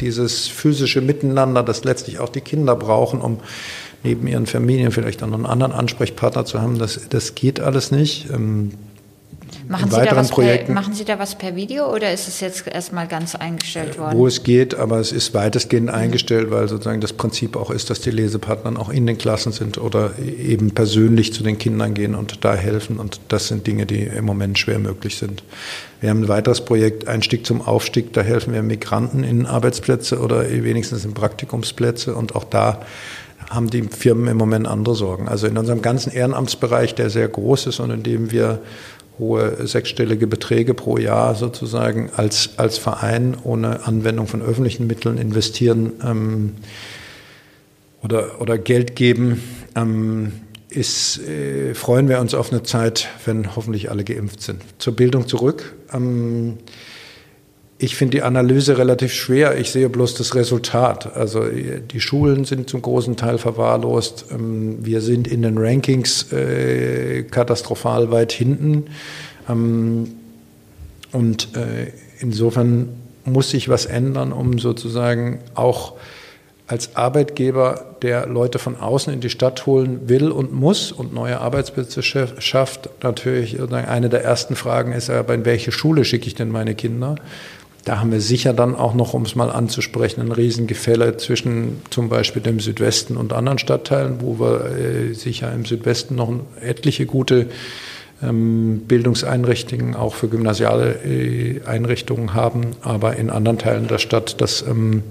dieses 0.00 0.48
physische 0.48 1.02
Miteinander, 1.02 1.62
das 1.62 1.84
letztlich 1.84 2.18
auch 2.18 2.30
die 2.30 2.40
Kinder 2.40 2.76
brauchen, 2.76 3.20
um 3.20 3.40
neben 4.02 4.26
ihren 4.26 4.46
Familien 4.46 4.90
vielleicht 4.90 5.22
auch 5.22 5.28
noch 5.28 5.36
einen 5.36 5.44
anderen 5.44 5.72
Ansprechpartner 5.72 6.46
zu 6.46 6.62
haben, 6.62 6.78
das, 6.78 6.98
das 7.10 7.34
geht 7.34 7.60
alles 7.60 7.90
nicht. 7.90 8.28
Machen 9.68 9.90
Sie, 9.90 9.96
da 9.96 10.16
was 10.16 10.30
per, 10.30 10.70
machen 10.70 10.94
Sie 10.94 11.04
da 11.04 11.18
was 11.18 11.34
per 11.36 11.56
Video 11.56 11.92
oder 11.92 12.12
ist 12.12 12.28
es 12.28 12.40
jetzt 12.40 12.66
erstmal 12.66 13.06
ganz 13.06 13.34
eingestellt 13.34 13.98
worden? 13.98 14.18
Wo 14.18 14.26
es 14.26 14.42
geht, 14.42 14.74
aber 14.74 14.98
es 14.98 15.12
ist 15.12 15.34
weitestgehend 15.34 15.90
eingestellt, 15.90 16.50
weil 16.50 16.68
sozusagen 16.68 17.00
das 17.00 17.12
Prinzip 17.12 17.56
auch 17.56 17.70
ist, 17.70 17.90
dass 17.90 18.00
die 18.00 18.10
Lesepartner 18.10 18.78
auch 18.78 18.88
in 18.90 19.06
den 19.06 19.18
Klassen 19.18 19.52
sind 19.52 19.78
oder 19.78 20.18
eben 20.18 20.72
persönlich 20.72 21.32
zu 21.32 21.42
den 21.42 21.58
Kindern 21.58 21.94
gehen 21.94 22.14
und 22.14 22.44
da 22.44 22.54
helfen. 22.54 22.98
Und 22.98 23.20
das 23.28 23.48
sind 23.48 23.66
Dinge, 23.66 23.86
die 23.86 24.02
im 24.02 24.24
Moment 24.24 24.58
schwer 24.58 24.78
möglich 24.78 25.16
sind. 25.16 25.42
Wir 26.00 26.10
haben 26.10 26.24
ein 26.24 26.28
weiteres 26.28 26.64
Projekt, 26.64 27.06
Einstieg 27.06 27.46
zum 27.46 27.62
Aufstieg, 27.62 28.12
da 28.12 28.22
helfen 28.22 28.52
wir 28.52 28.62
Migranten 28.62 29.22
in 29.22 29.46
Arbeitsplätze 29.46 30.20
oder 30.20 30.50
wenigstens 30.50 31.04
in 31.04 31.14
Praktikumsplätze 31.14 32.14
und 32.14 32.34
auch 32.34 32.44
da 32.44 32.80
haben 33.50 33.70
die 33.70 33.82
Firmen 33.82 34.28
im 34.28 34.36
Moment 34.36 34.66
andere 34.66 34.94
Sorgen. 34.94 35.28
Also 35.28 35.46
in 35.46 35.56
unserem 35.58 35.82
ganzen 35.82 36.12
Ehrenamtsbereich, 36.12 36.94
der 36.94 37.10
sehr 37.10 37.28
groß 37.28 37.66
ist 37.66 37.80
und 37.80 37.90
in 37.90 38.02
dem 38.02 38.30
wir 38.30 38.60
hohe 39.18 39.66
sechsstellige 39.66 40.26
Beträge 40.26 40.74
pro 40.74 40.98
Jahr 40.98 41.34
sozusagen 41.34 42.10
als, 42.16 42.50
als 42.56 42.78
Verein 42.78 43.36
ohne 43.44 43.86
Anwendung 43.86 44.26
von 44.26 44.42
öffentlichen 44.42 44.86
Mitteln 44.86 45.18
investieren 45.18 45.92
ähm, 46.04 46.52
oder, 48.02 48.40
oder 48.40 48.58
Geld 48.58 48.96
geben, 48.96 49.42
ähm, 49.76 50.32
ist, 50.68 51.18
äh, 51.28 51.74
freuen 51.74 52.08
wir 52.08 52.20
uns 52.20 52.34
auf 52.34 52.50
eine 52.50 52.62
Zeit, 52.62 53.08
wenn 53.24 53.54
hoffentlich 53.54 53.90
alle 53.90 54.04
geimpft 54.04 54.40
sind. 54.40 54.62
Zur 54.78 54.96
Bildung 54.96 55.28
zurück. 55.28 55.74
Ähm, 55.92 56.58
ich 57.82 57.96
finde 57.96 58.18
die 58.18 58.22
Analyse 58.22 58.78
relativ 58.78 59.12
schwer. 59.12 59.58
Ich 59.58 59.72
sehe 59.72 59.88
bloß 59.88 60.14
das 60.14 60.36
Resultat. 60.36 61.16
Also 61.16 61.42
die 61.46 62.00
Schulen 62.00 62.44
sind 62.44 62.70
zum 62.70 62.80
großen 62.80 63.16
Teil 63.16 63.38
verwahrlost. 63.38 64.26
Ähm, 64.30 64.86
wir 64.86 65.00
sind 65.00 65.26
in 65.26 65.42
den 65.42 65.58
Rankings 65.58 66.32
äh, 66.32 67.24
katastrophal 67.24 68.12
weit 68.12 68.30
hinten. 68.30 68.84
Ähm, 69.48 70.12
und 71.10 71.56
äh, 71.56 71.90
insofern 72.20 72.88
muss 73.24 73.50
sich 73.50 73.68
was 73.68 73.86
ändern, 73.86 74.32
um 74.32 74.60
sozusagen 74.60 75.40
auch 75.54 75.94
als 76.68 76.94
Arbeitgeber, 76.94 77.96
der 78.02 78.26
Leute 78.26 78.60
von 78.60 78.76
außen 78.76 79.12
in 79.12 79.20
die 79.20 79.28
Stadt 79.28 79.66
holen 79.66 80.08
will 80.08 80.30
und 80.30 80.52
muss 80.52 80.92
und 80.92 81.12
neue 81.12 81.40
Arbeitsplätze 81.40 82.02
schafft, 82.02 82.88
natürlich 83.02 83.58
eine 83.70 84.08
der 84.08 84.24
ersten 84.24 84.54
Fragen 84.54 84.92
ist, 84.92 85.10
aber 85.10 85.34
in 85.34 85.44
welche 85.44 85.72
Schule 85.72 86.04
schicke 86.04 86.28
ich 86.28 86.34
denn 86.34 86.48
meine 86.48 86.74
Kinder? 86.74 87.16
Da 87.84 87.98
haben 87.98 88.12
wir 88.12 88.20
sicher 88.20 88.52
dann 88.52 88.76
auch 88.76 88.94
noch, 88.94 89.12
um 89.12 89.22
es 89.22 89.34
mal 89.34 89.50
anzusprechen, 89.50 90.20
ein 90.20 90.30
Riesengefälle 90.30 91.16
zwischen 91.16 91.82
zum 91.90 92.08
Beispiel 92.08 92.40
dem 92.40 92.60
Südwesten 92.60 93.16
und 93.16 93.32
anderen 93.32 93.58
Stadtteilen, 93.58 94.20
wo 94.20 94.38
wir 94.38 94.66
äh, 94.66 95.14
sicher 95.14 95.52
im 95.52 95.64
Südwesten 95.64 96.14
noch 96.14 96.32
etliche 96.60 97.06
gute 97.06 97.48
ähm, 98.22 98.82
Bildungseinrichtungen 98.86 99.96
auch 99.96 100.14
für 100.14 100.28
gymnasiale 100.28 101.04
äh, 101.04 101.60
Einrichtungen 101.66 102.34
haben, 102.34 102.76
aber 102.82 103.16
in 103.16 103.30
anderen 103.30 103.58
Teilen 103.58 103.88
der 103.88 103.98
Stadt 103.98 104.40
das 104.40 104.62
ähm, 104.62 105.02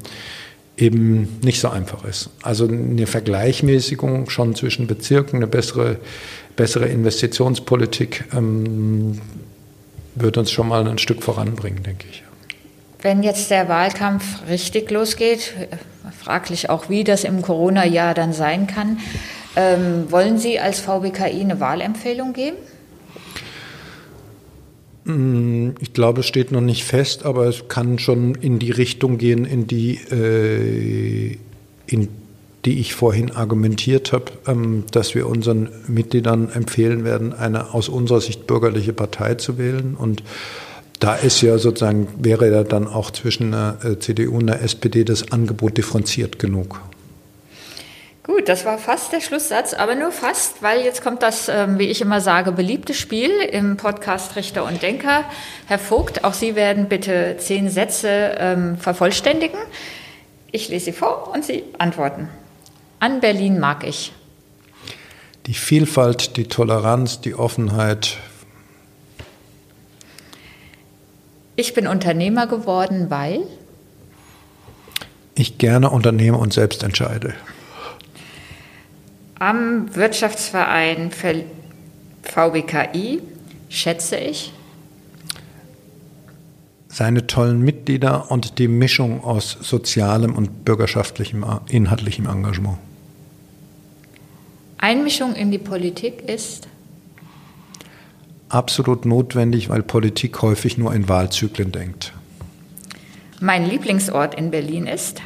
eben 0.78 1.40
nicht 1.44 1.60
so 1.60 1.68
einfach 1.68 2.06
ist. 2.06 2.30
Also 2.42 2.68
eine 2.68 3.06
Vergleichmäßigung 3.06 4.30
schon 4.30 4.56
zwischen 4.56 4.88
Bezirken, 4.88 5.38
eine 5.38 5.48
bessere, 5.48 5.98
bessere 6.56 6.88
Investitionspolitik 6.88 8.26
ähm, 8.34 9.20
wird 10.16 10.38
uns 10.38 10.52
schon 10.52 10.70
mal 10.70 10.88
ein 10.88 10.98
Stück 10.98 11.22
voranbringen, 11.22 11.84
denke 11.84 12.06
ich. 12.10 12.24
Wenn 13.02 13.24
jetzt 13.24 13.50
der 13.50 13.68
Wahlkampf 13.68 14.48
richtig 14.48 14.92
losgeht, 14.92 15.54
fraglich 16.20 16.70
auch, 16.70 16.88
wie 16.90 17.04
das 17.04 17.24
im 17.24 17.42
Corona-Jahr 17.42 18.14
dann 18.14 18.32
sein 18.32 18.68
kann, 18.68 19.00
ähm, 19.56 20.12
wollen 20.12 20.38
Sie 20.38 20.60
als 20.60 20.80
VBKI 20.80 21.42
eine 21.42 21.60
Wahlempfehlung 21.60 22.34
geben? 22.34 22.58
Mm, 25.04 25.72
ich 25.80 25.94
glaube, 25.94 26.20
es 26.20 26.28
steht 26.28 26.52
noch 26.52 26.62
nicht 26.62 26.84
fest, 26.84 27.26
aber 27.26 27.48
es 27.48 27.68
kann 27.68 27.98
schon 27.98 28.36
in 28.36 28.60
die 28.60 28.72
Richtung 28.72 29.18
gehen, 29.18 29.46
in 29.46 29.66
die, 29.66 29.96
äh, 30.12 31.38
in 31.88 32.08
die 32.66 32.80
ich 32.80 32.94
vorhin 32.94 33.32
argumentiert 33.32 34.14
habe, 34.14 34.26
ähm, 34.46 34.84
dass 34.92 35.16
wir 35.16 35.28
unseren 35.28 35.70
Mitgliedern 35.88 36.52
empfehlen 36.52 37.04
werden, 37.04 37.34
eine 37.34 37.74
aus 37.74 37.90
unserer 37.90 38.22
Sicht 38.22 38.46
bürgerliche 38.46 38.94
Partei 38.94 39.36
zu 39.36 39.58
wählen. 39.58 39.96
Und 39.96 40.22
da 41.02 41.16
ist 41.16 41.42
ja 41.42 41.58
sozusagen, 41.58 42.08
wäre 42.18 42.50
ja 42.50 42.64
dann 42.64 42.88
auch 42.88 43.12
zwischen 43.12 43.52
der 43.52 43.78
äh, 43.84 44.00
CDU 44.00 44.38
und 44.38 44.48
der 44.48 44.62
SPD 44.62 45.04
das 45.04 45.32
Angebot 45.32 45.78
differenziert 45.78 46.40
genug. 46.40 46.80
Gut, 48.24 48.48
das 48.48 48.66
war 48.66 48.78
fast 48.78 49.12
der 49.12 49.20
Schlusssatz, 49.20 49.74
aber 49.74 49.96
nur 49.96 50.12
fast, 50.12 50.62
weil 50.62 50.82
jetzt 50.82 51.04
kommt 51.04 51.24
das, 51.24 51.50
ähm, 51.50 51.80
wie 51.80 51.88
ich 51.88 52.02
immer 52.02 52.22
sage, 52.22 52.52
beliebte 52.52 52.94
Spiel 52.94 53.32
im 53.52 53.78
Podcast 53.78 54.36
Richter 54.36 54.64
und 54.64 54.84
Denker. 54.84 55.24
Herr 55.66 55.80
Vogt, 55.80 56.24
auch 56.24 56.36
Sie 56.36 56.56
werden 56.56 56.88
bitte 56.88 57.36
zehn 57.40 57.72
Sätze 57.72 58.36
ähm, 58.38 58.78
vervollständigen. 58.78 59.58
Ich 60.52 60.70
lese 60.70 60.86
sie 60.86 60.92
vor 60.92 61.32
und 61.34 61.44
Sie 61.44 61.64
antworten. 61.80 62.30
An 63.00 63.22
Berlin 63.22 63.60
mag 63.60 63.88
ich. 63.88 64.14
Die 65.48 65.56
Vielfalt, 65.56 66.38
die 66.38 66.44
Toleranz, 66.44 67.22
die 67.22 67.34
Offenheit. 67.34 68.18
Ich 71.62 71.76
bin 71.76 71.86
Unternehmer 71.86 72.48
geworden, 72.48 73.12
weil 73.12 73.42
ich 75.36 75.60
gerne 75.60 75.92
unternehme 75.92 76.38
und 76.38 76.52
selbst 76.54 76.82
entscheide 76.82 77.36
am 79.42 79.96
Wirtschaftsverein 79.96 81.12
für 81.12 81.44
VBKI, 82.24 83.22
schätze 83.70 84.18
ich. 84.18 84.54
Seine 86.88 87.28
tollen 87.28 87.62
Mitglieder 87.62 88.32
und 88.32 88.58
die 88.58 88.68
Mischung 88.68 89.24
aus 89.24 89.58
sozialem 89.62 90.36
und 90.36 90.66
bürgerschaftlichem, 90.66 91.46
inhaltlichem 91.70 92.28
Engagement. 92.28 92.80
Einmischung 94.78 95.36
in 95.36 95.52
die 95.52 95.60
Politik 95.60 96.28
ist? 96.28 96.68
Absolut 98.52 99.06
notwendig, 99.06 99.70
weil 99.70 99.82
Politik 99.82 100.42
häufig 100.42 100.78
nur 100.78 100.94
in 100.94 101.08
Wahlzyklen 101.08 101.72
denkt. 101.72 102.12
Mein 103.40 103.66
Lieblingsort 103.66 104.36
in 104.36 104.52
Berlin 104.52 104.88
ist? 104.88 105.22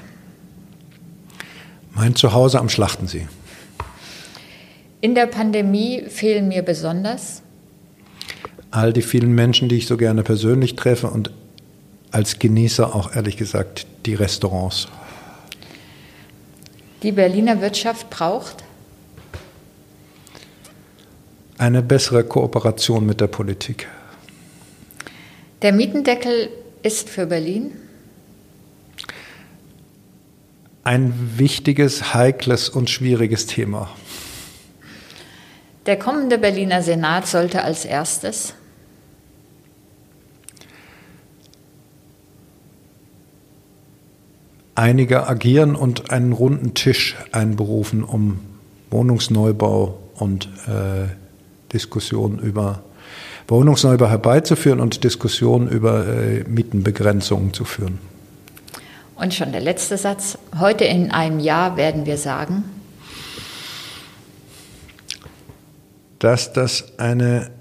Mein 1.96 2.16
Zuhause 2.16 2.60
am 2.60 2.70
Schlachtensee. 2.70 3.28
In 5.02 5.16
der 5.16 5.26
Pandemie 5.26 6.04
fehlen 6.08 6.48
mir 6.48 6.62
besonders 6.62 7.42
all 8.70 8.94
die 8.94 9.02
vielen 9.02 9.34
Menschen, 9.34 9.70
die 9.70 9.78
ich 9.78 9.88
so 9.88 9.98
gerne 9.98 10.22
persönlich 10.22 10.76
treffe 10.76 11.08
und 11.08 11.32
als 12.12 12.38
Genießer 12.38 12.94
auch 12.94 13.16
ehrlich 13.16 13.38
gesagt 13.38 13.88
die 14.06 14.14
Restaurants. 14.14 14.88
Die 17.02 17.12
Berliner 17.12 17.62
Wirtschaft 17.62 18.10
braucht 18.10 18.64
eine 21.58 21.82
bessere 21.82 22.24
Kooperation 22.24 23.06
mit 23.06 23.22
der 23.22 23.28
Politik. 23.28 23.88
Der 25.62 25.74
Mietendeckel 25.74 26.50
ist 26.84 27.10
für 27.10 27.26
Berlin 27.26 27.72
ein 30.84 31.14
wichtiges, 31.38 32.14
heikles 32.14 32.70
und 32.70 32.90
schwieriges 32.90 33.48
Thema. 33.48 33.90
Der 35.88 35.98
kommende 35.98 36.38
Berliner 36.38 36.84
Senat 36.84 37.28
sollte 37.28 37.64
als 37.64 37.86
erstes 37.86 38.54
einige 44.76 45.28
agieren 45.28 45.76
und 45.76 46.12
einen 46.12 46.34
runden 46.34 46.74
Tisch 46.74 47.16
einberufen, 47.32 48.04
um 48.04 48.42
Wohnungsneubau 48.92 49.98
und 50.16 50.50
äh, 50.68 51.08
Diskussionen 51.74 52.40
über 52.40 52.84
Wohnungsneubau 53.48 54.08
herbeizuführen 54.08 54.80
und 54.80 55.04
Diskussionen 55.04 55.68
über 55.68 56.08
äh, 56.08 56.44
Mietenbegrenzungen 56.48 57.54
zu 57.54 57.66
führen. 57.66 58.00
Und 59.16 59.34
schon 59.34 59.52
der 59.52 59.62
letzte 59.62 59.98
Satz. 59.98 60.38
Heute 60.60 60.84
in 60.84 61.12
einem 61.12 61.40
Jahr 61.40 61.78
werden 61.78 62.06
wir 62.06 62.18
sagen, 62.18 62.64
dass 66.20 66.54
das 66.54 66.98
eine 66.98 67.52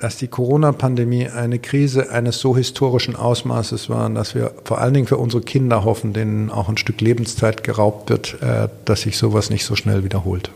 dass 0.00 0.16
die 0.16 0.28
Corona-Pandemie 0.28 1.28
eine 1.28 1.58
Krise 1.58 2.10
eines 2.10 2.40
so 2.40 2.56
historischen 2.56 3.16
Ausmaßes 3.16 3.90
war, 3.90 4.08
dass 4.08 4.34
wir 4.34 4.54
vor 4.64 4.80
allen 4.80 4.94
Dingen 4.94 5.06
für 5.06 5.18
unsere 5.18 5.42
Kinder 5.42 5.84
hoffen, 5.84 6.14
denen 6.14 6.50
auch 6.50 6.70
ein 6.70 6.78
Stück 6.78 7.02
Lebenszeit 7.02 7.62
geraubt 7.62 8.08
wird, 8.08 8.40
äh, 8.40 8.68
dass 8.86 9.02
sich 9.02 9.18
sowas 9.18 9.50
nicht 9.50 9.66
so 9.66 9.76
schnell 9.76 10.02
wiederholt. 10.02 10.50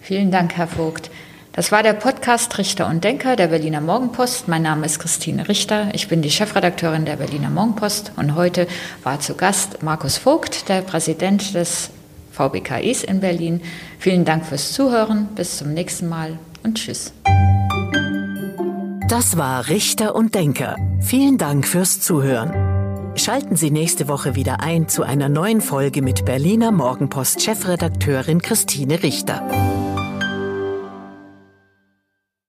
Vielen 0.00 0.30
Dank, 0.30 0.54
Herr 0.54 0.68
Vogt. 0.68 1.10
Das 1.56 1.72
war 1.72 1.82
der 1.82 1.94
Podcast 1.94 2.58
Richter 2.58 2.86
und 2.86 3.02
Denker 3.02 3.34
der 3.34 3.46
Berliner 3.46 3.80
Morgenpost. 3.80 4.46
Mein 4.46 4.60
Name 4.60 4.84
ist 4.84 4.98
Christine 4.98 5.48
Richter. 5.48 5.88
Ich 5.94 6.06
bin 6.06 6.20
die 6.20 6.30
Chefredakteurin 6.30 7.06
der 7.06 7.16
Berliner 7.16 7.48
Morgenpost 7.48 8.12
und 8.16 8.34
heute 8.34 8.68
war 9.02 9.20
zu 9.20 9.34
Gast 9.34 9.82
Markus 9.82 10.18
Vogt, 10.18 10.68
der 10.68 10.82
Präsident 10.82 11.54
des 11.54 11.88
VBKIs 12.32 13.04
in 13.04 13.20
Berlin. 13.20 13.62
Vielen 13.98 14.26
Dank 14.26 14.44
fürs 14.44 14.74
Zuhören. 14.74 15.28
Bis 15.34 15.56
zum 15.56 15.72
nächsten 15.72 16.10
Mal 16.10 16.38
und 16.62 16.76
tschüss. 16.76 17.14
Das 19.08 19.38
war 19.38 19.68
Richter 19.68 20.14
und 20.14 20.34
Denker. 20.34 20.76
Vielen 21.00 21.38
Dank 21.38 21.66
fürs 21.66 22.02
Zuhören. 22.02 23.14
Schalten 23.16 23.56
Sie 23.56 23.70
nächste 23.70 24.08
Woche 24.08 24.34
wieder 24.34 24.60
ein 24.60 24.88
zu 24.88 25.04
einer 25.04 25.30
neuen 25.30 25.62
Folge 25.62 26.02
mit 26.02 26.26
Berliner 26.26 26.70
Morgenpost 26.70 27.40
Chefredakteurin 27.40 28.42
Christine 28.42 29.02
Richter. 29.02 29.42